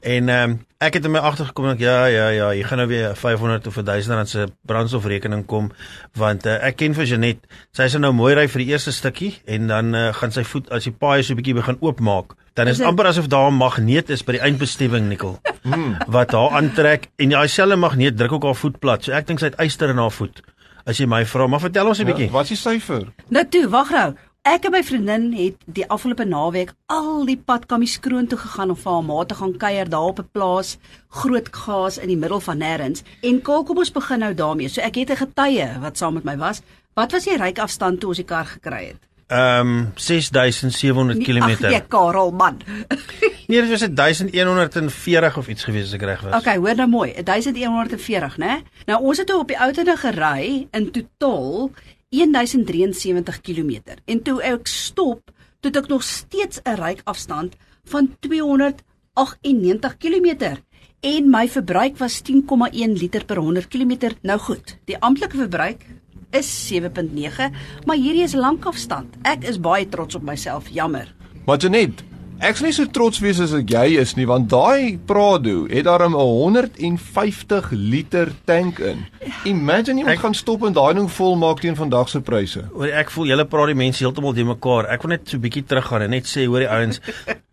En 0.03 0.29
um, 0.29 0.61
ek 0.79 0.95
het 0.99 1.05
in 1.05 1.11
my 1.15 1.19
agtergekom 1.19 1.65
dat 1.65 1.79
ja, 1.79 2.07
ja, 2.07 2.29
ja, 2.29 2.53
jy 2.53 2.63
gaan 2.67 2.79
nou 2.79 2.89
weer 2.89 3.17
500 3.17 3.67
of 3.67 3.75
1000 3.75 4.15
rand 4.15 4.29
se 4.29 4.47
brandstofrekening 4.67 5.47
kom 5.47 5.73
want 6.19 6.47
uh, 6.47 6.59
ek 6.67 6.77
ken 6.77 6.95
vir 6.95 7.05
Janet. 7.05 7.45
Sy 7.73 7.89
sê 7.89 7.99
nou 7.99 8.13
mooi 8.13 8.35
ry 8.35 8.49
vir 8.49 8.65
die 8.65 8.73
eerste 8.73 8.93
stukkie 8.93 9.35
en 9.47 9.69
dan 9.71 9.95
uh, 9.95 10.09
gaan 10.13 10.35
sy 10.35 10.45
voet 10.45 10.71
as 10.75 10.85
die 10.85 10.93
paai 10.93 11.23
so 11.23 11.33
'n 11.33 11.41
bietjie 11.41 11.55
begin 11.55 11.79
oopmaak 11.81 12.35
dan 12.55 12.69
is, 12.71 12.79
is 12.79 12.87
amper 12.87 13.07
asof 13.07 13.27
daar 13.27 13.51
'n 13.51 13.55
magneet 13.59 14.11
is 14.11 14.25
by 14.25 14.33
die 14.33 14.41
eindbestemming 14.41 15.09
nikkel 15.09 15.41
hmm. 15.69 15.97
wat 16.07 16.33
haar 16.33 16.51
aantrek 16.51 17.09
en 17.17 17.29
daai 17.29 17.49
selfe 17.49 17.77
magneet 17.77 18.17
druk 18.17 18.33
ook 18.33 18.45
haar 18.45 18.55
voet 18.55 18.79
plat. 18.79 19.05
So 19.05 19.13
ek 19.13 19.27
dink 19.27 19.39
sy 19.39 19.51
het 19.51 19.59
yster 19.59 19.91
in 19.91 19.99
haar 19.99 20.13
voet. 20.13 20.43
As 20.87 21.01
jy 21.01 21.07
my 21.07 21.25
vra, 21.27 21.47
maar 21.47 21.61
vertel 21.61 21.87
ons 21.87 21.99
'n 21.99 22.07
ja, 22.07 22.13
bietjie. 22.13 22.31
Wat 22.31 22.45
is 22.45 22.49
die 22.49 22.57
syfer? 22.71 23.09
Nou 23.29 23.45
toe, 23.49 23.69
wag 23.69 23.91
nou. 23.91 24.15
Ek 24.45 24.67
en 24.69 24.75
my 24.75 24.83
vriendin 24.85 25.31
het 25.33 25.63
die 25.73 25.87
afgelope 25.89 26.27
naweek 26.29 26.75
al 26.93 27.23
die 27.25 27.39
pad 27.49 27.63
Kammieskroon 27.65 28.27
toe 28.29 28.37
gegaan 28.43 28.75
om 28.75 28.77
vir 28.77 28.93
haar 28.93 29.07
ma 29.07 29.23
te 29.25 29.39
gaan 29.39 29.55
kuier 29.63 29.89
daar 29.89 30.11
op 30.11 30.21
'n 30.21 30.29
plaas, 30.37 30.77
groot 31.09 31.49
gaas 31.49 31.97
in 31.97 32.09
die 32.13 32.17
middel 32.17 32.41
van 32.41 32.61
nêrens. 32.61 33.03
En 33.23 33.41
kom 33.43 33.65
kom 33.65 33.79
ons 33.79 33.93
begin 33.93 34.19
nou 34.19 34.35
daarmee. 34.35 34.69
So 34.69 34.81
ek 34.83 34.95
het 34.95 35.11
'n 35.11 35.17
getuie 35.17 35.81
wat 35.81 35.97
saam 35.97 36.15
met 36.15 36.25
my 36.25 36.37
was. 36.37 36.61
Wat 36.95 37.13
was 37.13 37.25
die 37.25 37.37
ryk 37.37 37.59
afstand 37.59 38.01
toe 38.01 38.09
ons 38.09 38.17
die 38.19 38.27
kar 38.27 38.45
gekry 38.45 38.87
het? 38.87 39.01
Ehm 39.29 39.69
um, 39.69 39.93
6700 39.95 41.23
km. 41.25 41.65
Ag, 41.65 41.73
jy 41.73 41.81
Karel 41.89 42.31
man. 42.31 42.61
nee, 43.49 43.61
dit 43.61 43.71
was 43.71 43.81
1140 43.81 45.37
of 45.37 45.49
iets 45.49 45.65
gewees 45.65 45.85
as 45.85 45.93
ek 45.93 46.03
reg 46.03 46.21
was. 46.21 46.35
Okay, 46.35 46.57
hoor 46.57 46.75
nou 46.75 46.89
mooi, 46.89 47.15
1140, 47.23 48.37
né? 48.37 48.61
Nou 48.85 49.03
ons 49.03 49.19
het 49.19 49.35
op 49.35 49.49
die 49.49 49.59
ouene 49.59 49.97
gery 49.97 50.69
in 50.71 50.91
totaal 50.91 51.71
1073 52.15 53.41
km. 53.41 53.99
En 54.05 54.23
toe 54.23 54.39
ek 54.43 54.69
stop, 54.71 55.33
toe 55.61 55.73
ek 55.73 55.89
nog 55.91 56.03
steeds 56.03 56.61
'n 56.63 56.79
ryk 56.79 57.01
afstand 57.05 57.57
van 57.85 58.17
298 58.21 59.97
km 59.99 60.59
en 61.05 61.29
my 61.31 61.49
verbruik 61.49 61.99
was 61.99 62.23
10,1 62.23 62.97
liter 62.97 63.25
per 63.25 63.37
100 63.37 63.69
km. 63.69 64.15
Nou 64.23 64.39
goed, 64.41 64.79
die 64.85 64.99
amptelike 64.99 65.37
verbruik 65.37 65.85
is 66.31 66.49
7.9, 66.73 67.53
maar 67.85 67.97
hierdie 67.97 68.25
is 68.25 68.35
lankafstand. 68.35 69.19
Ek 69.23 69.45
is 69.45 69.61
baie 69.61 69.89
trots 69.89 70.15
op 70.15 70.23
myself, 70.23 70.69
jammer. 70.73 71.15
Maar 71.45 71.61
Janet, 71.61 72.03
ek 72.41 72.59
sê 72.59 72.67
nie 72.67 72.75
so 72.75 72.87
trots 72.91 73.21
wees 73.23 73.39
as 73.43 73.53
ek 73.55 73.71
jy 73.71 73.99
is 74.01 74.15
nie, 74.19 74.27
want 74.27 74.49
daai 74.51 74.99
Prado 75.07 75.67
het 75.71 75.85
daar 75.87 76.03
'n 76.07 76.15
150 76.17 77.71
liter 77.73 78.33
tank 78.45 78.81
in. 78.81 79.07
Imagine 79.45 80.01
jy 80.01 80.07
moet 80.07 80.19
gaan 80.19 80.35
stop 80.35 80.63
en 80.65 80.73
daai 80.73 80.95
ding 80.95 81.11
vol 81.11 81.37
maak 81.37 81.61
teen 81.61 81.77
vandag 81.77 82.09
se 82.09 82.21
pryse. 82.21 82.65
Oor 82.75 82.89
ek 82.89 83.11
voel 83.11 83.27
julle 83.27 83.45
praat 83.45 83.67
die 83.67 83.75
mense 83.75 84.05
heeltemal 84.05 84.35
die 84.35 84.45
mekaar. 84.45 84.87
Ek 84.91 85.03
wil 85.03 85.11
net 85.11 85.29
so 85.29 85.37
'n 85.37 85.41
bietjie 85.41 85.65
teruggaan 85.65 86.03
en 86.03 86.11
net 86.11 86.25
sê 86.25 86.47
hoor 86.47 86.61
die 86.61 86.71
ouens, 86.71 87.01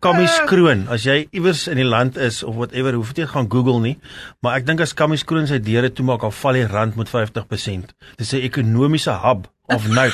Kammies 0.00 0.40
Kroon, 0.48 0.88
as 0.88 1.04
jy 1.04 1.28
iewers 1.32 1.68
in 1.68 1.76
die 1.76 1.84
land 1.84 2.16
is 2.16 2.42
of 2.42 2.56
whatever, 2.56 2.92
hoef 2.92 3.12
jy 3.14 3.26
gaan 3.26 3.48
Google 3.48 3.80
nie, 3.80 3.98
maar 4.42 4.56
ek 4.56 4.66
dink 4.66 4.80
as 4.80 4.94
Kammies 4.94 5.24
Kroon 5.24 5.46
sy 5.46 5.58
deure 5.58 5.90
toemaak, 5.90 6.20
dan 6.20 6.32
val 6.32 6.52
die 6.52 6.66
rand 6.66 6.96
met 6.96 7.08
50%. 7.08 7.94
Dis 8.18 8.32
'n 8.32 8.42
ekonomiese 8.42 9.12
hub 9.22 9.46
of 9.74 9.88
nou. 9.88 10.08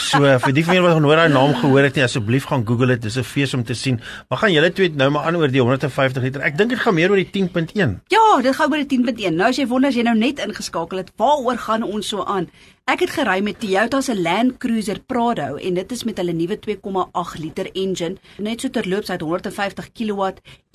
So 0.00 0.20
vir 0.40 0.52
die 0.56 0.64
van 0.64 0.78
julle 0.78 0.88
wat 0.88 0.96
nog 0.96 1.04
nooit 1.04 1.18
daai 1.18 1.32
naam 1.32 1.54
gehoor 1.60 1.84
het 1.84 1.98
nie, 1.98 2.04
asseblief 2.04 2.46
gaan 2.48 2.64
Google 2.66 2.94
dit. 2.94 3.02
Dis 3.02 3.18
'n 3.18 3.22
fees 3.22 3.54
om 3.54 3.64
te 3.64 3.74
sien. 3.74 4.00
Maar 4.28 4.38
gaan 4.38 4.52
julle 4.52 4.72
twee 4.72 4.92
nou 4.94 5.10
maar 5.10 5.26
aan 5.26 5.36
oor 5.36 5.48
die 5.48 5.60
150 5.60 6.22
liter. 6.22 6.40
Ek 6.40 6.56
dink 6.56 6.70
dit 6.70 6.78
gaan 6.78 6.94
meer 6.94 7.10
oor 7.10 7.16
die 7.20 7.30
10.1. 7.30 8.00
Ja, 8.08 8.40
dit 8.42 8.54
gaan 8.56 8.72
oor 8.72 8.84
die 8.84 8.98
10.1. 8.98 9.34
Nou 9.36 9.48
as 9.48 9.56
jy 9.56 9.66
wonder 9.66 9.88
as 9.88 9.96
jy 9.96 10.02
nou 10.02 10.16
net 10.16 10.38
ingeskakel 10.38 10.98
het, 10.98 11.12
waaroor 11.16 11.58
gaan 11.58 11.82
ons 11.82 12.08
so 12.08 12.24
aan? 12.24 12.48
Ek 12.84 13.00
het 13.00 13.14
gery 13.16 13.38
met 13.40 13.56
Toyota 13.62 14.02
se 14.04 14.12
Land 14.12 14.58
Cruiser 14.60 14.98
Prado 15.08 15.54
en 15.56 15.78
dit 15.78 15.92
is 15.96 16.02
met 16.04 16.18
hulle 16.20 16.34
nuwe 16.36 16.58
2,8 16.60 17.38
liter 17.40 17.70
engine, 17.72 18.18
net 18.36 18.60
so 18.60 18.68
terloops 18.68 19.08
uit 19.08 19.24
150 19.24 19.88
kW 19.96 20.26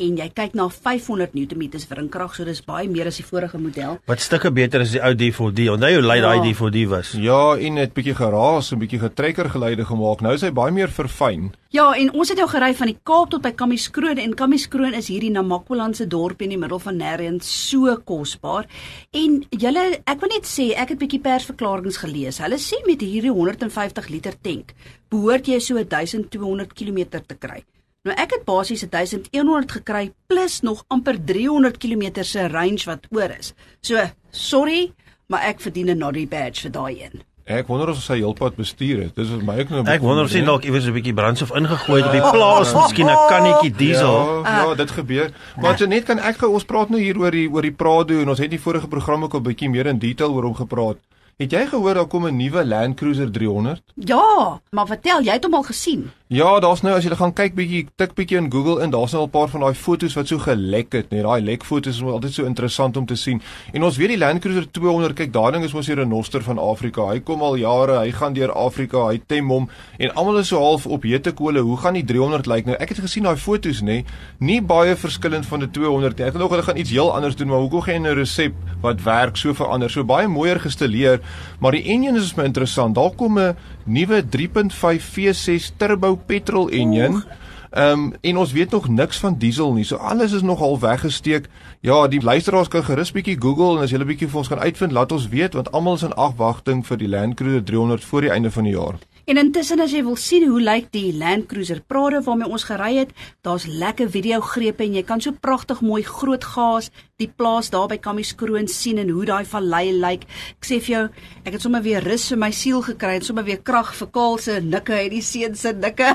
en 0.01 0.17
jy 0.17 0.27
kyk 0.33 0.55
na 0.57 0.65
500 0.73 1.35
Nm 1.37 1.67
wrinkrag, 1.91 2.33
so 2.33 2.47
dis 2.47 2.63
baie 2.65 2.89
meer 2.89 3.11
as 3.11 3.19
die 3.21 3.27
vorige 3.27 3.61
model. 3.61 3.99
Wat 4.09 4.25
stukke 4.25 4.49
beter 4.49 4.81
is 4.87 4.95
die 4.95 5.03
ou 5.05 5.13
D4D. 5.13 5.69
Onthou 5.75 5.93
hoe 5.99 6.01
lui 6.07 6.17
ja. 6.17 6.25
daai 6.25 6.49
D4D 6.49 6.87
was? 6.89 7.13
Ja, 7.13 7.53
en 7.59 7.77
het 7.77 7.93
bietjie 7.93 8.17
geraas 8.17 8.71
en 8.73 8.81
bietjie 8.81 9.03
getrekker 9.05 9.51
geluide 9.53 9.85
gemaak. 9.85 10.25
Nou 10.25 10.33
is 10.33 10.47
hy 10.47 10.49
baie 10.55 10.73
meer 10.73 10.89
verfyn. 10.89 11.51
Ja, 11.69 11.91
en 11.93 12.09
ons 12.17 12.31
het 12.33 12.39
jou 12.41 12.47
gery 12.49 12.71
van 12.73 12.89
die 12.89 12.97
Kaap 13.05 13.29
tot 13.35 13.43
by 13.45 13.51
Kammieskroon 13.53 14.17
en 14.17 14.33
Kammieskroon 14.33 14.95
is 14.97 15.11
hierdie 15.13 15.29
Namakoland 15.29 15.99
se 15.99 16.07
dorp 16.09 16.41
in 16.41 16.55
die 16.55 16.57
middel 16.57 16.81
van 16.81 16.97
nêrens 16.97 17.45
so 17.69 17.93
kosbaar. 18.01 18.65
En 19.13 19.43
julle, 19.53 19.83
ek 20.09 20.23
wil 20.23 20.33
net 20.33 20.49
sê, 20.49 20.71
ek 20.73 20.95
het 20.95 21.03
bietjie 21.03 21.21
persverklaringe 21.21 21.93
gelees. 22.01 22.39
Hulle 22.43 22.59
sê 22.61 22.79
met 22.87 23.01
hierdie 23.01 23.33
150 23.33 24.09
liter 24.09 24.35
tank 24.41 24.73
behoort 25.09 25.47
jy 25.47 25.59
so 25.59 25.83
1200 25.83 26.73
km 26.73 27.19
te 27.19 27.35
kry. 27.35 27.63
Nou 28.07 28.15
ek 28.15 28.37
het 28.37 28.45
basies 28.47 28.85
1100 28.87 29.71
gekry 29.79 30.11
plus 30.31 30.61
nog 30.63 30.85
amper 30.87 31.19
300 31.19 31.77
km 31.77 32.23
se 32.23 32.47
range 32.47 32.87
wat 32.87 33.09
oor 33.11 33.33
is. 33.35 33.53
So, 33.81 33.99
sorry, 34.31 34.93
maar 35.27 35.43
ek 35.49 35.59
verdien 35.59 35.89
'n 35.91 35.97
noddy 35.97 36.27
badge 36.27 36.61
vir 36.61 36.71
daai 36.71 37.03
een. 37.03 37.23
Ek 37.49 37.65
wonder 37.65 37.89
of 37.89 37.97
sy 37.97 38.19
heelpad 38.19 38.59
bestuur 38.59 38.99
het. 39.07 39.15
Dis 39.17 39.29
my 39.41 39.55
ook 39.63 39.71
nou. 39.73 39.81
Ek 39.89 40.03
wonder 40.05 40.27
of 40.27 40.29
sy 40.29 40.43
dalk 40.45 40.67
iewers 40.69 40.85
'n 40.85 40.93
bietjie 40.93 41.15
brandstof 41.17 41.49
ingegooi 41.57 41.97
het 41.97 42.05
op 42.05 42.13
die 42.13 42.31
plaas, 42.31 42.73
miskien 42.73 43.09
'n 43.09 43.27
kannetjie 43.29 43.71
diesel. 43.73 44.43
Ja, 44.45 44.69
ja, 44.69 44.75
dit 44.75 44.91
gebeur. 44.91 45.31
Maar 45.57 45.75
jy 45.79 45.87
net 45.87 46.05
kan 46.05 46.19
ek 46.19 46.43
ons 46.43 46.63
praat 46.63 46.89
nou 46.89 47.01
hier 47.01 47.17
oor 47.17 47.31
die 47.31 47.49
oor 47.49 47.61
die 47.61 47.71
Prado 47.71 48.21
en 48.21 48.29
ons 48.29 48.39
het 48.39 48.51
die 48.51 48.61
vorige 48.61 48.87
program 48.87 49.23
ook 49.23 49.33
'n 49.33 49.43
bietjie 49.43 49.69
meer 49.69 49.87
in 49.87 49.97
detail 49.97 50.31
oor 50.31 50.43
hom 50.43 50.55
gepraat. 50.55 50.97
Het 51.39 51.53
jy 51.55 51.59
gehoor 51.71 51.95
daar 51.95 52.07
kom 52.11 52.25
'n 52.27 52.35
nuwe 52.35 52.65
Land 52.65 52.95
Cruiser 52.95 53.31
300? 53.31 53.81
Ja, 53.93 54.59
maar 54.69 54.87
vertel, 54.87 55.21
jy 55.21 55.31
het 55.31 55.43
hom 55.43 55.53
al 55.53 55.63
gesien? 55.63 56.11
Ja, 56.27 56.59
daar's 56.59 56.81
nou 56.81 56.91
as 56.93 57.03
jy 57.03 57.15
gaan 57.15 57.31
kyk 57.33 57.55
bietjie 57.55 57.87
tik 57.95 58.11
bietjie 58.13 58.37
in 58.37 58.51
Google 58.51 58.83
en 58.83 58.91
daar's 58.93 59.11
nou 59.11 59.21
al 59.21 59.27
'n 59.27 59.31
paar 59.31 59.47
van 59.49 59.61
daai 59.61 59.73
foto's 59.73 60.13
wat 60.13 60.27
so 60.27 60.37
gelek 60.37 60.91
het, 60.93 61.09
net 61.09 61.23
daai 61.23 61.41
lek 61.41 61.63
foto's 61.63 61.95
is 61.95 62.03
altyd 62.03 62.33
so 62.33 62.45
interessant 62.45 62.97
om 62.97 63.05
te 63.05 63.15
sien. 63.15 63.41
En 63.73 63.83
ons 63.83 63.97
weet 63.97 64.07
die 64.07 64.17
Land 64.17 64.39
Cruiser 64.39 64.71
200, 64.71 65.13
kyk, 65.13 65.33
daai 65.33 65.51
ding 65.51 65.63
is 65.63 65.73
mos 65.73 65.87
hier 65.87 65.95
'n 65.95 65.99
renoster 65.99 66.41
van 66.43 66.57
Afrika. 66.57 67.07
Hy 67.09 67.19
kom 67.19 67.41
al 67.41 67.55
jare, 67.55 67.97
hy 67.97 68.11
gaan 68.11 68.33
deur 68.33 68.51
Afrika, 68.51 69.07
hy 69.07 69.21
tem 69.27 69.49
hom 69.49 69.69
en 69.97 70.15
almal 70.15 70.37
is 70.37 70.47
so 70.47 70.59
half 70.59 70.85
op 70.85 71.03
hete 71.03 71.31
kole. 71.31 71.59
Hoe 71.59 71.77
gaan 71.77 71.93
die 71.93 72.05
300 72.05 72.45
lyk 72.45 72.65
nou? 72.65 72.75
Ek 72.79 72.89
het 72.89 72.99
gesien 72.99 73.23
daai 73.23 73.37
foto's, 73.37 73.81
nê? 73.81 74.03
Nie 74.39 74.61
baie 74.61 74.95
verskillend 74.95 75.45
van 75.45 75.59
die 75.59 75.71
200 75.71 76.17
nie. 76.17 76.25
Ek 76.27 76.33
dink 76.33 76.49
hulle 76.49 76.63
gaan 76.63 76.77
iets 76.77 76.91
heel 76.91 77.15
anders 77.15 77.35
doen, 77.35 77.47
maar 77.47 77.59
hoekom 77.59 77.81
geen 77.81 78.05
'n 78.05 78.13
resep 78.13 78.53
wat 78.81 79.01
werk 79.01 79.37
so 79.37 79.53
verander? 79.53 79.89
So 79.89 80.03
baie 80.03 80.27
mooier 80.27 80.59
gestileer, 80.59 81.19
maar 81.59 81.71
die 81.71 81.83
engine 81.83 82.17
is 82.17 82.35
my 82.35 82.43
interessant. 82.43 82.95
Daar 82.95 83.11
kom 83.15 83.39
'n 83.39 83.55
nuwe 83.85 84.23
3.5 84.29 85.03
V6 85.13 85.71
turbo 85.77 86.15
petrol 86.15 86.69
enjin. 86.69 87.23
Ehm 87.69 87.99
um, 87.99 88.13
en 88.21 88.37
ons 88.37 88.51
weet 88.51 88.71
nog 88.71 88.87
niks 88.87 89.17
van 89.17 89.35
diesel 89.37 89.73
nie. 89.73 89.83
So 89.83 89.95
alles 89.95 90.31
is 90.31 90.41
nog 90.41 90.61
al 90.61 90.79
weggesteek. 90.79 91.49
Ja, 91.79 92.07
die 92.07 92.21
luisteraars 92.21 92.67
kan 92.67 92.83
gerus 92.83 93.11
bietjie 93.11 93.37
Google 93.39 93.77
en 93.77 93.83
as 93.83 93.91
hulle 93.91 94.05
bietjie 94.05 94.27
vir 94.27 94.37
ons 94.37 94.47
gaan 94.47 94.59
uitvind, 94.59 94.91
laat 94.91 95.11
ons 95.11 95.27
weet 95.29 95.53
want 95.53 95.71
almal 95.71 95.93
is 95.93 96.03
in 96.03 96.13
afwagting 96.13 96.85
vir 96.85 96.97
die 96.97 97.07
Land 97.07 97.35
Cruiser 97.35 97.63
300 97.63 98.03
voor 98.03 98.21
die 98.21 98.29
einde 98.29 98.51
van 98.51 98.63
die 98.63 98.73
jaar. 98.73 98.97
En 99.29 99.37
intussen 99.37 99.77
as 99.77 99.91
jy 99.93 99.99
wil 100.01 100.15
sien 100.17 100.41
hoe 100.49 100.57
lyk 100.57 100.87
die 100.89 101.11
Land 101.13 101.45
Cruiser 101.51 101.83
Prado 101.85 102.17
waarmee 102.25 102.49
ons 102.49 102.63
gery 102.65 102.95
het, 102.95 103.11
daar's 103.45 103.67
lekker 103.69 104.07
video 104.09 104.39
grepe 104.41 104.81
en 104.81 104.95
jy 104.97 105.03
kan 105.05 105.21
so 105.21 105.37
pragtig 105.37 105.83
mooi 105.85 105.99
groot 106.01 106.47
gaas 106.55 106.87
die 107.21 107.27
plaas 107.29 107.69
daar 107.69 107.85
by 107.91 107.99
Kammieskroon 108.01 108.65
sien 108.73 108.97
en 108.97 109.11
hoe 109.13 109.27
daai 109.29 109.45
vallei 109.45 109.91
lyk. 109.93 110.25
Ek 110.57 110.65
sê 110.65 110.79
vir 110.81 110.93
jou, 110.95 111.03
ek 111.43 111.59
het 111.59 111.61
sommer 111.61 111.85
weer 111.85 112.01
rus 112.09 112.25
vir 112.33 112.41
my 112.41 112.49
siel 112.49 112.81
gekry 112.87 113.19
en 113.19 113.27
sommer 113.27 113.45
weer 113.45 113.61
krag 113.61 113.93
vir 113.99 114.09
Kaal 114.17 114.41
se 114.41 114.57
nikke 114.65 114.97
en 114.97 115.13
die 115.13 115.21
seun 115.21 115.53
se 115.61 115.75
nikke. 115.77 116.09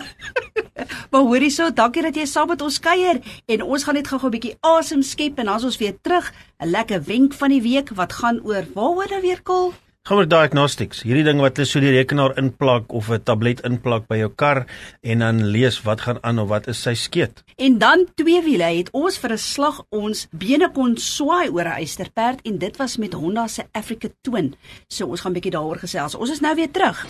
maar 1.14 1.23
hoorie 1.30 1.52
so, 1.54 1.71
dankie 1.71 2.02
dat 2.09 2.18
jy 2.18 2.26
saam 2.26 2.50
met 2.50 2.66
ons 2.66 2.80
kuier 2.83 3.23
en 3.47 3.62
ons 3.62 3.87
gaan 3.87 3.94
net 3.94 4.11
gou-gou 4.11 4.26
'n 4.33 4.37
bietjie 4.40 4.56
asem 4.75 5.06
skep 5.06 5.38
en 5.38 5.52
dan 5.52 5.71
ons 5.71 5.78
weer 5.78 5.94
terug. 6.02 6.35
'n 6.59 6.66
Lekker 6.66 7.06
wenk 7.06 7.38
van 7.38 7.54
die 7.54 7.62
week 7.62 7.94
wat 7.94 8.18
gaan 8.18 8.42
oor 8.42 8.66
waaroor 8.75 9.06
nou 9.14 9.23
weer 9.23 9.42
Kaal? 9.47 9.71
Gaan 10.04 10.18
oor 10.20 10.26
diagnostics. 10.28 10.99
Hierdie 11.00 11.23
ding 11.25 11.38
wat 11.40 11.56
jy 11.56 11.64
so 11.64 11.80
die 11.80 11.94
rekenaar 11.94 12.34
inplak 12.37 12.90
of 12.92 13.06
'n 13.08 13.23
tablet 13.25 13.62
inplak 13.64 14.04
by 14.04 14.18
jou 14.18 14.28
kar 14.28 14.66
en 15.00 15.25
dan 15.25 15.40
lees 15.49 15.80
wat 15.80 16.02
gaan 16.04 16.18
aan 16.20 16.38
of 16.38 16.49
wat 16.49 16.68
is 16.68 16.82
sy 16.82 16.92
skeet. 16.92 17.40
En 17.56 17.78
dan 17.78 18.04
twee 18.14 18.42
wiele 18.44 18.68
het 18.68 18.90
ons 18.92 19.16
vir 19.16 19.32
'n 19.32 19.38
slag 19.38 19.80
ons 19.88 20.28
bene 20.30 20.68
kon 20.75 20.96
swaai 20.96 21.49
oor 21.49 21.64
'n 21.64 21.80
eysterperd 21.80 22.44
en 22.44 22.58
dit 22.58 22.76
was 22.76 22.99
met 22.99 23.14
Honda 23.14 23.46
se 23.49 23.64
Africa 23.73 24.08
Twin. 24.20 24.54
So 24.88 25.06
ons 25.06 25.20
gaan 25.20 25.32
bietjie 25.32 25.52
daaroor 25.52 25.78
gesels. 25.78 26.14
Ons 26.14 26.30
is 26.30 26.40
nou 26.40 26.54
weer 26.54 26.70
terug. 26.70 27.06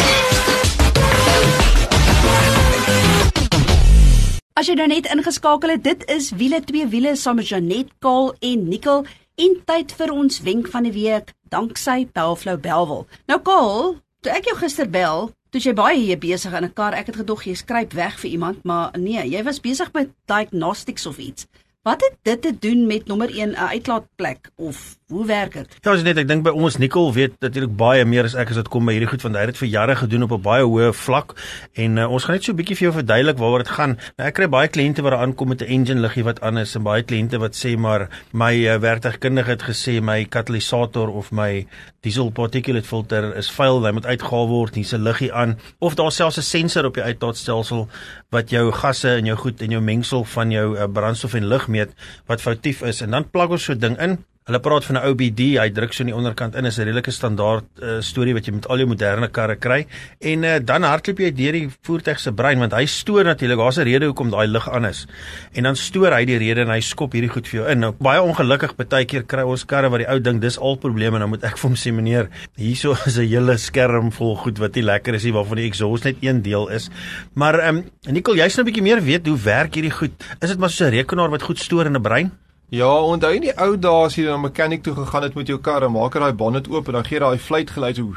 As 4.55 4.69
jy 4.69 4.75
nou 4.75 4.87
net 4.87 5.07
ingeskakel 5.07 5.71
het, 5.71 5.83
dit 5.83 6.05
is 6.07 6.31
wiele 6.31 6.61
twee 6.61 6.87
wiele 6.87 7.17
saam 7.17 7.37
met 7.37 7.49
Janet 7.49 7.89
Kaal 7.99 8.37
en 8.39 8.69
Nicole 8.69 9.05
en 9.37 9.57
tyd 9.65 9.93
vir 9.93 10.13
ons 10.13 10.41
wenk 10.41 10.69
van 10.69 10.83
die 10.83 10.93
week 10.93 11.35
danksy 11.49 12.07
Bellflow 12.13 12.61
Belwel. 12.61 13.07
Nou 13.27 13.41
Kaal, 13.41 13.97
toe 14.21 14.33
ek 14.33 14.45
jou 14.45 14.57
gister 14.57 14.91
bel, 14.91 15.33
Toe 15.55 15.61
jy 15.63 15.71
baie 15.79 16.01
hier 16.03 16.19
besig 16.19 16.51
in 16.59 16.65
'n 16.67 16.75
kar, 16.75 16.95
ek 16.99 17.07
het 17.07 17.17
gedog 17.17 17.45
jy 17.47 17.55
skryp 17.55 17.93
weg 17.95 18.19
vir 18.19 18.31
iemand, 18.31 18.65
maar 18.65 18.91
nee, 18.99 19.23
jy 19.23 19.43
was 19.45 19.61
besig 19.61 19.93
met 19.93 20.11
diagnostics 20.27 21.07
of 21.07 21.19
iets. 21.19 21.47
Wat 21.87 22.01
het 22.03 22.17
dit 22.23 22.43
te 22.43 22.59
doen 22.59 22.87
met 22.87 23.07
nommer 23.07 23.31
1 23.31 23.51
'n 23.51 23.71
uitlaatplek 23.71 24.51
of 24.57 24.99
hoe 25.13 25.27
werk 25.27 25.53
dit? 25.53 25.75
Ja, 25.85 25.93
net 26.01 26.17
ek 26.23 26.29
dink 26.31 26.47
by 26.47 26.53
ons 26.57 26.79
Nicole 26.81 27.13
weet 27.13 27.35
natuurlik 27.45 27.75
baie 27.77 28.05
meer 28.09 28.25
as 28.25 28.37
ek 28.41 28.55
as 28.55 28.57
dit 28.57 28.69
kom 28.73 28.87
by 28.89 28.95
hierdie 28.97 29.11
goed 29.11 29.25
want 29.27 29.37
hy 29.37 29.43
het 29.45 29.51
dit 29.53 29.61
vir 29.61 29.69
jare 29.69 29.97
gedoen 30.01 30.25
op 30.25 30.33
'n 30.33 30.41
baie 30.47 30.65
hoë 30.65 30.95
vlak 30.97 31.35
en 31.77 31.99
uh, 31.99 32.07
ons 32.09 32.25
gaan 32.25 32.35
net 32.39 32.45
so 32.45 32.53
'n 32.53 32.57
bietjie 32.57 32.77
vir 32.79 32.87
jou 32.89 32.95
verduidelik 32.97 33.37
waaroor 33.37 33.65
dit 33.65 33.75
gaan. 33.77 33.99
Nou 34.17 34.29
ek 34.29 34.35
kry 34.35 34.49
baie 34.49 34.69
kliënte 34.69 35.05
wat 35.05 35.13
aankom 35.13 35.49
met 35.49 35.61
'n 35.61 35.69
engine 35.69 36.01
liggie 36.01 36.25
wat 36.25 36.41
is 36.41 36.75
en 36.77 36.83
baie 36.83 37.03
kliënte 37.03 37.39
wat 37.39 37.53
sê 37.53 37.77
maar 37.77 38.09
my 38.33 38.55
uh, 38.65 38.79
werktuigkundige 38.81 39.51
het 39.51 39.63
gesê 39.63 40.01
my 40.01 40.25
katalisator 40.25 41.09
of 41.13 41.33
my 41.33 41.67
diesel 42.01 42.31
particulate 42.31 42.87
filter 42.87 43.37
is 43.37 43.51
vuil, 43.51 43.85
hy 43.85 43.93
moet 43.93 44.07
uitgehaal 44.07 44.49
word, 44.49 44.75
hier's 44.75 44.95
'n 44.95 45.05
liggie 45.05 45.33
aan 45.33 45.59
of 45.81 45.95
daar 45.95 46.13
selfs 46.13 46.39
'n 46.39 46.43
sensor 46.43 46.87
op 46.87 46.95
die 46.95 47.05
uitlaatstelsel 47.05 47.89
wat 48.31 48.51
jou 48.51 48.73
gasse 48.73 49.09
en 49.09 49.27
jou 49.27 49.37
goed 49.37 49.61
en 49.61 49.71
jou 49.71 49.83
mengsel 49.83 50.25
van 50.25 50.51
jou 50.51 50.79
uh, 50.79 50.89
brandstof 50.89 51.35
en 51.35 51.45
lug 51.45 51.69
meet 51.69 51.93
wat 52.27 52.41
foutief 52.41 52.83
is 52.83 53.03
en 53.03 53.11
dan 53.11 53.31
plak 53.31 53.51
ons 53.51 53.65
so 53.65 53.73
'n 53.73 53.79
ding 53.79 54.01
in 54.01 54.25
Hulle 54.45 54.59
praat 54.61 54.85
van 54.85 54.99
'n 54.99 55.07
OBD, 55.09 55.39
hy 55.57 55.71
druk 55.73 55.95
so 55.97 56.03
in 56.05 56.11
die 56.11 56.15
onderkant 56.15 56.55
in, 56.55 56.67
is 56.69 56.77
'n 56.77 56.85
redelike 56.85 57.11
standaard 57.11 57.65
uh, 57.81 58.03
storie 58.05 58.35
wat 58.35 58.45
jy 58.45 58.53
met 58.53 58.67
al 58.69 58.77
jou 58.77 58.87
moderne 58.87 59.29
karre 59.29 59.57
kry. 59.57 59.87
En 60.21 60.45
uh, 60.45 60.59
dan 60.61 60.83
hardloop 60.85 61.19
jy 61.19 61.31
deur 61.33 61.53
die 61.53 61.71
voertuig 61.81 62.21
se 62.21 62.31
brein 62.31 62.59
want 62.59 62.77
hy 62.77 62.85
stoor 62.85 63.25
natuurlik, 63.25 63.57
daar's 63.57 63.79
'n 63.79 63.89
rede 63.89 64.05
hoekom 64.05 64.29
daai 64.31 64.47
lig 64.47 64.69
aan 64.69 64.85
is. 64.85 65.07
En 65.55 65.63
dan 65.63 65.77
stoor 65.77 66.13
hy 66.13 66.27
die 66.27 66.37
rede 66.37 66.61
en 66.61 66.69
hy 66.69 66.81
skop 66.81 67.13
hierdie 67.17 67.31
goed 67.33 67.49
vir 67.49 67.61
jou 67.61 67.71
in. 67.71 67.79
Nou 67.79 67.93
baie 67.99 68.21
ongelukkig 68.21 68.77
baie 68.77 69.07
keer 69.07 69.25
kry 69.25 69.43
ons 69.49 69.65
karre 69.65 69.89
wat 69.89 70.05
die 70.05 70.11
ou 70.13 70.21
ding 70.21 70.43
dis 70.43 70.59
al 70.59 70.77
probleme, 70.77 71.19
nou 71.19 71.29
moet 71.29 71.45
ek 71.45 71.57
vir 71.57 71.71
hom 71.71 71.77
sê 71.77 71.91
meneer, 71.91 72.29
hierso 72.55 72.93
is 73.07 73.17
'n 73.17 73.25
hele 73.25 73.57
skerm 73.57 74.13
vol 74.13 74.37
goed 74.37 74.59
wat 74.59 74.75
nie 74.75 74.85
lekker 74.85 75.15
is 75.15 75.25
nie 75.25 75.33
waarvan 75.33 75.57
die 75.57 75.69
exhaust 75.71 76.05
net 76.05 76.17
een 76.21 76.43
deel 76.43 76.69
is. 76.69 76.91
Maar 77.33 77.61
ehm 77.61 77.77
um, 77.77 77.85
Nicole, 78.13 78.37
jy's 78.37 78.57
nou 78.57 78.65
'n 78.67 78.69
bietjie 78.69 78.83
meer 78.83 79.01
weet 79.01 79.27
hoe 79.27 79.39
werk 79.39 79.75
hierdie 79.75 79.91
goed. 79.91 80.13
Is 80.43 80.51
dit 80.51 80.59
maar 80.59 80.71
so 80.71 80.85
'n 80.85 80.91
rekenaar 80.91 81.31
wat 81.31 81.43
goed 81.43 81.59
stoor 81.59 81.87
in 81.87 81.97
'n 81.97 82.03
brein? 82.03 82.31
Ja, 82.69 82.89
onthou 83.03 83.35
in 83.35 83.45
die 83.45 83.53
ou 83.61 83.75
dae 83.79 84.05
as 84.07 84.17
jy 84.17 84.25
na 84.25 84.37
'n 84.37 84.41
mechanic 84.41 84.83
toe 84.83 84.95
gegaan 84.95 85.23
het 85.23 85.35
met 85.35 85.47
jou 85.47 85.59
kar 85.61 85.83
en 85.83 85.93
maak 85.93 86.13
daai 86.13 86.33
bonnet 86.33 86.69
oop 86.69 86.87
en 86.87 86.93
dan 86.93 87.05
gee 87.05 87.19
daai 87.19 87.39
fluit 87.39 87.71
geluid 87.71 87.97
so. 87.97 88.15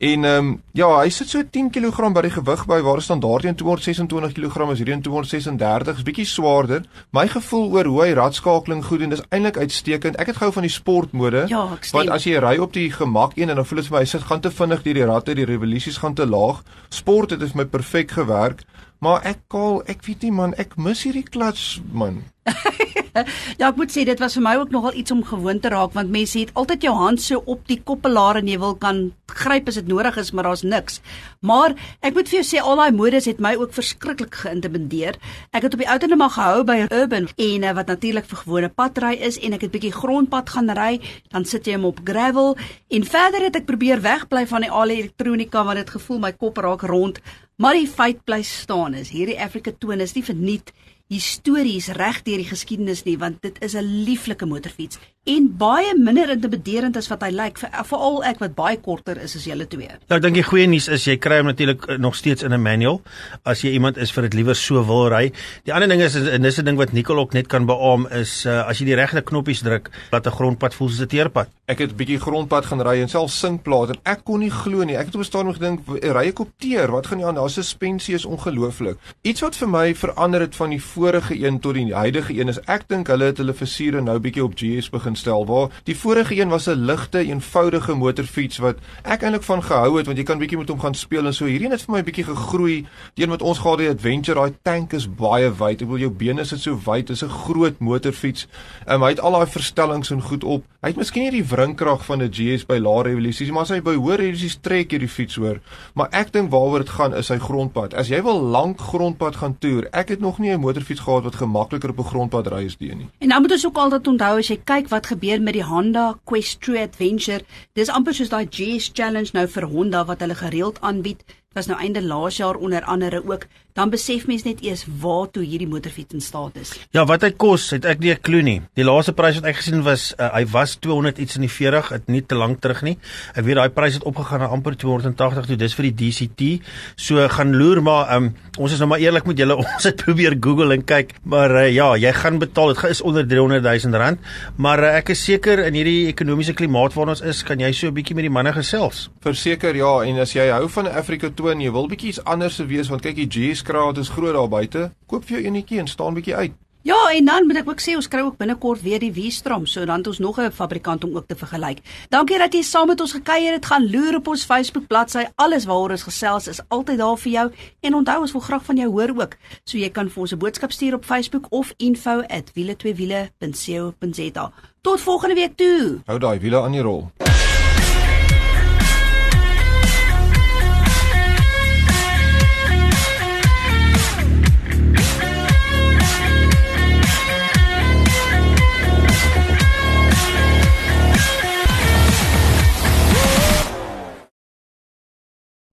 En 0.00 0.24
ehm 0.24 0.46
um, 0.46 0.62
ja, 0.72 0.86
hy 0.96 1.10
sit 1.12 1.28
so 1.28 1.44
10 1.44 1.66
kg 1.70 2.08
by 2.16 2.22
die 2.24 2.32
gewig 2.32 2.62
by 2.66 2.78
waar 2.80 3.02
standaard 3.04 3.44
226 3.60 4.32
kg 4.32 4.70
is 4.72 4.80
hierdie 4.80 4.96
236 5.04 5.98
is 6.00 6.06
bietjie 6.06 6.24
swaarder. 6.24 6.86
My 7.12 7.26
gevoel 7.28 7.68
oor 7.74 7.90
hoe 7.92 8.00
hy 8.06 8.14
radskakeling 8.16 8.80
goed 8.86 9.04
doen, 9.04 9.12
dis 9.12 9.24
eintlik 9.28 9.60
uitstekend. 9.60 10.16
Ek 10.16 10.32
het 10.32 10.40
gehou 10.40 10.54
van 10.56 10.64
die 10.64 10.72
sportmode. 10.72 11.44
Ja, 11.52 11.66
want 11.92 12.14
as 12.16 12.24
jy 12.24 12.40
ry 12.40 12.56
op 12.64 12.72
die 12.72 12.88
gemak 12.92 13.36
een 13.36 13.52
en 13.52 13.60
dan 13.60 13.68
voel 13.68 13.82
dit 13.82 13.90
vir 13.90 13.98
my 13.98 14.04
hy 14.06 14.12
sit 14.14 14.24
gaan 14.30 14.40
te 14.40 14.50
vinnig 14.50 14.84
deur 14.88 15.00
die 15.02 15.08
radde, 15.12 15.36
die 15.36 15.48
revolusies 15.52 16.00
gaan 16.00 16.16
te 16.16 16.24
laag. 16.24 16.64
Sport 16.88 17.36
het 17.36 17.44
vir 17.44 17.60
my 17.60 17.68
perfek 17.68 18.16
gewerk. 18.16 18.64
Maar 19.04 19.20
ek 19.24 19.44
kal, 19.52 19.82
ek 19.88 20.04
weet 20.08 20.24
nie 20.24 20.32
man, 20.32 20.56
ek 20.60 20.76
mis 20.80 21.04
hierdie 21.04 21.28
klats 21.28 21.80
man. 21.92 22.22
ja, 23.60 23.68
ek 23.68 23.78
moet 23.80 23.92
sê 23.92 24.04
dit 24.08 24.20
was 24.20 24.36
vir 24.38 24.44
my 24.44 24.54
ook 24.60 24.74
nogal 24.74 24.96
iets 24.98 25.14
om 25.14 25.22
gewoon 25.26 25.60
te 25.60 25.72
raak 25.72 25.94
want 25.96 26.12
mense 26.12 26.38
het 26.38 26.52
altyd 26.54 26.86
jou 26.88 26.94
hand 26.96 27.22
so 27.22 27.42
op 27.46 27.66
die 27.70 27.80
koppelaar 27.82 28.40
en 28.40 28.48
jy 28.50 28.58
wil 28.60 28.76
kan 28.80 29.10
gryp 29.30 29.68
as 29.70 29.78
dit 29.78 29.88
nodig 29.88 30.16
is, 30.18 30.32
maar 30.34 30.48
daar's 30.48 30.64
niks. 30.66 30.98
Maar 31.46 31.76
ek 32.02 32.16
moet 32.16 32.28
vir 32.30 32.40
jou 32.40 32.46
sê 32.46 32.62
al 32.62 32.80
daai 32.80 32.96
modes 32.96 33.28
het 33.30 33.40
my 33.42 33.54
ook 33.58 33.74
verskriklik 33.76 34.34
geïntimideer. 34.42 35.18
Ek 35.54 35.66
het 35.66 35.74
op 35.76 35.82
die 35.82 35.88
ou 35.90 35.98
tyd 36.02 36.16
maar 36.18 36.34
gehou 36.34 36.64
by 36.66 36.78
urban 36.88 37.28
en 37.30 37.66
eh, 37.66 37.74
wat 37.76 37.92
natuurlik 37.92 38.26
vir 38.30 38.42
gewone 38.44 38.70
padry 38.74 39.14
is 39.30 39.38
en 39.38 39.54
ek 39.56 39.66
het 39.66 39.74
bietjie 39.74 39.94
grondpad 39.94 40.50
gaan 40.54 40.72
ry, 40.76 40.98
dan 41.30 41.46
sit 41.46 41.66
jy 41.66 41.78
hom 41.78 41.90
op 41.92 42.02
gravel 42.04 42.56
en 42.90 43.06
verder 43.06 43.46
het 43.48 43.60
ek 43.62 43.68
probeer 43.70 44.02
wegbly 44.04 44.46
van 44.50 44.66
die 44.66 44.72
al 44.72 44.94
elektronika 44.96 45.64
want 45.66 45.82
dit 45.82 45.94
gevoel 45.96 46.20
my 46.26 46.32
kop 46.34 46.58
raak 46.58 46.84
rond. 46.90 47.22
Maar 47.60 47.76
die 47.76 47.88
feit 47.88 48.22
bly 48.24 48.40
staan 48.46 48.94
is 48.96 49.12
hierdie 49.12 49.38
Africa 49.40 49.72
Twin 49.76 50.00
is 50.00 50.14
nie 50.16 50.24
verniet 50.24 50.72
histories 51.10 51.88
reg 51.98 52.20
deur 52.22 52.38
die 52.38 52.46
geskiedenis 52.46 53.02
nie 53.02 53.16
want 53.18 53.42
dit 53.42 53.56
is 53.66 53.74
'n 53.74 54.04
lieflike 54.06 54.46
motorfiets 54.46 54.98
en 55.28 55.50
baie 55.60 55.90
minder 56.00 56.30
intimiderend 56.32 56.96
as 56.96 57.10
wat 57.10 57.20
hy 57.26 57.28
lyk 57.34 57.58
vir 57.60 57.74
veral 57.90 58.22
ek 58.24 58.38
wat 58.40 58.54
baie 58.56 58.78
korter 58.80 59.18
is 59.20 59.34
as 59.36 59.44
julle 59.44 59.66
twee. 59.68 59.90
Ja, 60.08 60.16
ek 60.16 60.22
dink 60.24 60.38
die 60.38 60.44
goeie 60.46 60.64
nuus 60.64 60.86
is 60.88 61.04
jy 61.04 61.18
kry 61.20 61.42
hom 61.42 61.50
natuurlik 61.50 61.84
eh, 61.92 61.98
nog 62.00 62.16
steeds 62.16 62.42
in 62.46 62.54
'n 62.56 62.62
manual 62.62 63.02
as 63.44 63.60
jy 63.60 63.74
iemand 63.76 63.98
is 64.00 64.10
vir 64.16 64.30
dit 64.30 64.38
liewer 64.40 64.56
so 64.56 64.80
wil 64.80 65.10
ry. 65.12 65.30
Die 65.68 65.74
ander 65.74 65.88
ding 65.88 66.00
is 66.00 66.16
en 66.16 66.42
dis 66.42 66.58
'n 66.58 66.64
ding 66.64 66.78
wat 66.78 66.92
Nicole 66.92 67.20
ook 67.20 67.34
net 67.34 67.48
kan 67.48 67.66
beamoen 67.66 68.08
is 68.10 68.46
uh, 68.46 68.64
as 68.64 68.78
jy 68.78 68.86
die 68.86 68.96
regte 68.96 69.20
knoppies 69.20 69.60
druk, 69.60 69.90
laat 70.10 70.26
'n 70.26 70.32
grondpad 70.32 70.74
voel 70.74 70.88
soos 70.88 71.02
'n 71.04 71.06
teerpad. 71.06 71.48
Ek 71.68 71.78
het 71.78 71.92
'n 71.92 71.96
bietjie 71.96 72.18
grondpad 72.18 72.64
gaan 72.64 72.80
ry 72.80 73.02
en 73.02 73.08
self 73.08 73.30
sinkplaat 73.30 73.90
en 73.90 74.00
ek 74.04 74.24
kon 74.24 74.40
nie 74.40 74.50
glo 74.50 74.84
nie. 74.84 74.96
Ek 74.96 75.06
het 75.06 75.14
op 75.14 75.20
'n 75.20 75.24
stadium 75.24 75.52
gedink, 75.52 75.80
ry 75.86 76.28
ek 76.28 76.40
op 76.40 76.48
teer? 76.58 76.90
Wat 76.90 77.06
gaan 77.06 77.18
nie 77.18 77.26
aan? 77.26 77.34
Daar 77.34 77.50
suspensie 77.50 78.14
is 78.14 78.24
ongelooflik. 78.24 78.96
Iets 79.22 79.40
wat 79.40 79.56
vir 79.56 79.68
my 79.68 79.94
verander 79.94 80.40
het 80.40 80.56
van 80.56 80.70
die 80.70 80.82
vorige 80.82 81.36
een 81.36 81.60
tot 81.60 81.74
die 81.74 81.94
huidige 81.94 82.32
een 82.40 82.48
is 82.48 82.58
ek 82.66 82.88
dink 82.88 83.06
hulle 83.06 83.24
het 83.24 83.36
hulle 83.36 83.54
versiere 83.54 84.00
nou 84.00 84.18
bietjie 84.18 84.44
op 84.44 84.54
GS 84.56 84.90
begin 84.90 85.09
stel 85.16 85.46
waar 85.46 85.68
die 85.84 85.96
vorige 85.96 86.34
een 86.36 86.48
was 86.48 86.68
'n 86.68 86.84
ligte 86.84 87.18
eenvoudige 87.18 87.94
motorfiets 87.94 88.58
wat 88.58 88.76
ek 89.02 89.22
eintlik 89.22 89.42
van 89.42 89.62
gehou 89.62 89.96
het 89.96 90.06
want 90.06 90.18
jy 90.18 90.24
kan 90.24 90.38
bietjie 90.38 90.58
met 90.58 90.68
hom 90.68 90.80
gaan 90.80 90.94
speel 90.94 91.26
en 91.26 91.34
so. 91.34 91.44
Hierdie 91.44 91.66
een 91.66 91.72
het 91.72 91.82
vir 91.82 91.94
my 91.94 92.02
bietjie 92.02 92.24
gegroei 92.24 92.86
die 93.14 93.24
een 93.24 93.30
wat 93.30 93.42
ons 93.42 93.58
gehad 93.58 93.78
het 93.78 93.88
adventure 93.88 94.40
daai 94.40 94.54
tank 94.62 94.92
is 94.92 95.08
baie 95.14 95.50
wyd. 95.50 95.82
Ek 95.82 95.88
wil 95.88 95.98
jou 95.98 96.10
bene 96.10 96.44
sit 96.44 96.60
so 96.60 96.78
wyd 96.84 97.06
dis 97.06 97.22
'n 97.22 97.28
groot 97.28 97.78
motorfiets. 97.78 98.46
Um, 98.88 99.02
hy 99.02 99.08
het 99.08 99.20
al 99.20 99.32
daai 99.32 99.46
verstellings 99.46 100.10
en 100.10 100.22
goed 100.22 100.44
op. 100.44 100.64
Hy 100.80 100.88
het 100.88 100.96
miskien 100.96 101.22
nie 101.22 101.30
die 101.30 101.44
wrinkrag 101.44 102.04
van 102.04 102.22
'n 102.22 102.32
GS 102.32 102.66
by 102.66 102.78
lae 102.78 103.02
revolusies 103.02 103.50
maar 103.50 103.62
as 103.62 103.68
hy 103.68 103.80
by 103.80 103.94
hoë 103.94 104.16
revolusies 104.16 104.58
trek 104.60 104.90
hierdie 104.90 105.08
fiets 105.08 105.36
hoor. 105.36 105.60
Maar 105.94 106.08
ek 106.12 106.32
dink 106.32 106.50
waaroor 106.50 106.78
dit 106.78 106.88
gaan 106.88 107.14
is 107.14 107.26
sy 107.26 107.38
grondpad. 107.38 107.94
As 107.94 108.08
jy 108.08 108.22
wil 108.22 108.40
lank 108.40 108.80
grondpad 108.80 109.36
gaan 109.36 109.58
toer 109.58 109.88
ek 109.92 110.08
het 110.08 110.20
nog 110.20 110.38
nie 110.38 110.50
'n 110.50 110.60
motorfiets 110.60 111.00
gehad 111.00 111.22
wat 111.22 111.34
gemakliker 111.34 111.90
op 111.90 111.98
'n 111.98 112.10
grondpad 112.10 112.46
ry 112.46 112.64
as 112.66 112.76
die 112.76 112.94
nie. 112.94 113.08
En 113.18 113.28
nou 113.28 113.40
moet 113.40 113.52
ons 113.52 113.66
ook 113.66 113.76
altyd 113.76 114.06
onthou 114.06 114.38
as 114.38 114.48
jy 114.48 114.60
kyk 114.64 114.88
wat 114.88 114.99
gebeur 115.06 115.40
met 115.42 115.54
die 115.54 115.64
Honda 115.64 116.18
Quest 116.24 116.60
True 116.60 116.80
Adventure, 116.80 117.44
dis 117.78 117.88
amper 117.88 118.14
soos 118.14 118.28
daai 118.28 118.46
GS 118.46 118.90
Challenge 118.92 119.30
nou 119.32 119.46
vir 119.48 119.66
Honda 119.70 120.04
wat 120.04 120.20
hulle 120.20 120.34
gereeld 120.34 120.80
aanbied. 120.80 121.24
Dit 121.24 121.58
was 121.58 121.66
nou 121.70 121.78
einde 121.80 122.02
laas 122.02 122.36
jaar 122.36 122.56
onder 122.56 122.84
andere 122.84 123.22
ook 123.24 123.46
dan 123.74 123.90
besef 123.90 124.26
mens 124.26 124.44
net 124.46 124.62
eers 124.64 124.84
waartoe 125.00 125.44
hierdie 125.44 125.68
motorfiets 125.68 126.14
in 126.14 126.24
staat 126.24 126.56
is. 126.60 126.74
Ja, 126.96 127.04
wat 127.08 127.22
hy 127.22 127.30
kos, 127.30 127.70
het 127.74 127.84
ek 127.84 128.00
nie 128.00 128.12
'n 128.12 128.20
klou 128.22 128.42
nie. 128.42 128.60
Die 128.74 128.84
laaste 128.84 129.12
prys 129.12 129.40
wat 129.40 129.46
ek 129.46 129.56
gesien 129.56 129.82
was, 129.82 130.14
uh, 130.18 130.30
hy 130.34 130.44
was 130.46 130.76
200 130.76 131.18
iets 131.18 131.36
in 131.36 131.42
die 131.42 131.50
40, 131.50 131.88
dit 131.88 132.08
nie 132.08 132.22
te 132.22 132.34
lank 132.34 132.60
terug 132.60 132.82
nie. 132.82 132.98
Ek 133.34 133.44
weet 133.44 133.56
daai 133.56 133.68
prys 133.68 133.94
het 133.94 134.04
opgegaan 134.04 134.40
na 134.40 134.46
amper 134.46 134.76
280 134.76 135.46
toe. 135.46 135.56
Dis 135.56 135.74
vir 135.74 135.90
die 135.90 135.94
DCT. 135.94 136.62
So 136.96 137.28
gaan 137.28 137.54
loer 137.56 137.82
maar 137.82 138.16
um, 138.16 138.34
ons 138.58 138.72
is 138.72 138.78
nou 138.78 138.88
maar 138.88 138.98
eerlik 138.98 139.26
met 139.26 139.38
julle. 139.38 139.56
Ons 139.70 139.84
het 139.84 139.96
probeer 139.96 140.36
Google 140.40 140.74
en 140.74 140.84
kyk, 140.84 141.14
maar 141.24 141.50
uh, 141.50 141.68
ja, 141.72 141.94
jy 141.96 142.12
gaan 142.12 142.38
betaal. 142.38 142.74
Dit 142.74 142.84
is 142.90 143.02
onder 143.02 143.26
300 143.26 143.62
000 143.62 143.96
rand, 143.96 144.18
maar 144.56 144.82
uh, 144.82 144.96
ek 144.98 145.12
is 145.14 145.24
seker 145.24 145.64
in 145.66 145.74
hierdie 145.74 146.08
ekonomiese 146.10 146.54
klimaat 146.56 146.94
waarin 146.96 147.14
ons 147.14 147.22
is, 147.22 147.42
kan 147.46 147.60
jy 147.60 147.72
so 147.76 147.88
'n 147.88 147.94
bietjie 147.94 148.14
met 148.14 148.26
die 148.26 148.32
manne 148.32 148.52
gesels. 148.52 149.08
Verseker 149.24 149.76
ja, 149.76 149.92
en 150.04 150.18
as 150.18 150.34
jy 150.34 150.48
hou 150.50 150.68
van 150.68 150.88
Afrika 150.88 151.30
toon, 151.34 151.60
jy 151.60 151.70
wil 151.72 151.88
bietjie 151.88 152.10
iets 152.12 152.24
anders 152.24 152.58
wees 152.58 152.90
want 152.90 153.02
kyk 153.02 153.16
die 153.16 153.28
GS 153.30 153.59
kraat 153.62 153.98
is 153.98 154.08
groot 154.08 154.34
daar 154.34 154.48
buite. 154.48 154.90
Koop 155.06 155.24
vir 155.24 155.38
jou 155.38 155.46
enetjie 155.46 155.78
en 155.78 155.86
staan 155.86 156.14
bietjie 156.14 156.34
uit. 156.34 156.52
Ja, 156.82 157.10
en 157.12 157.24
dan 157.24 157.46
moet 157.46 157.56
ek 157.60 157.68
ook 157.68 157.82
sê 157.84 157.92
ons 157.92 158.08
kry 158.08 158.22
ook 158.24 158.38
binnekort 158.40 158.80
weer 158.80 158.96
die 159.02 159.12
Wiestrom, 159.12 159.66
so 159.68 159.84
dan 159.84 160.00
het 160.00 160.06
ons 160.08 160.18
nog 160.18 160.40
'n 160.40 160.50
fabrikant 160.50 161.04
om 161.04 161.16
ook 161.16 161.26
te 161.26 161.36
vergelyk. 161.36 161.78
Dankie 162.08 162.38
dat 162.38 162.54
jy 162.54 162.62
saam 162.62 162.86
met 162.86 163.00
ons 163.00 163.12
gekuier 163.12 163.52
het. 163.52 163.66
Gaan 163.66 163.90
loer 163.90 164.16
op 164.16 164.28
ons 164.28 164.44
Facebook 164.44 164.86
bladsy. 164.86 165.24
Alles 165.34 165.64
waaroor 165.64 165.90
ons 165.90 166.02
gesels 166.02 166.48
is 166.48 166.60
altyd 166.68 166.98
daar 166.98 167.18
vir 167.18 167.32
jou. 167.32 167.50
En 167.80 167.94
onthou 167.94 168.20
ons 168.20 168.32
wil 168.32 168.40
graag 168.40 168.64
van 168.64 168.76
jou 168.76 168.90
hoor 168.90 169.12
ook. 169.16 169.36
So 169.64 169.78
jy 169.78 169.90
kan 169.90 170.10
vir 170.10 170.20
ons 170.20 170.32
'n 170.32 170.38
boodskap 170.38 170.72
stuur 170.72 170.94
op 170.94 171.04
Facebook 171.04 171.46
of 171.50 171.74
info@wiele2wiele.co.za. 171.76 174.52
Tot 174.80 175.00
volgende 175.00 175.34
week 175.34 175.56
toe. 175.56 176.00
Hou 176.06 176.18
daai 176.18 176.38
wiele 176.38 176.62
aan 176.62 176.72
die 176.72 176.82
rol. 176.82 177.10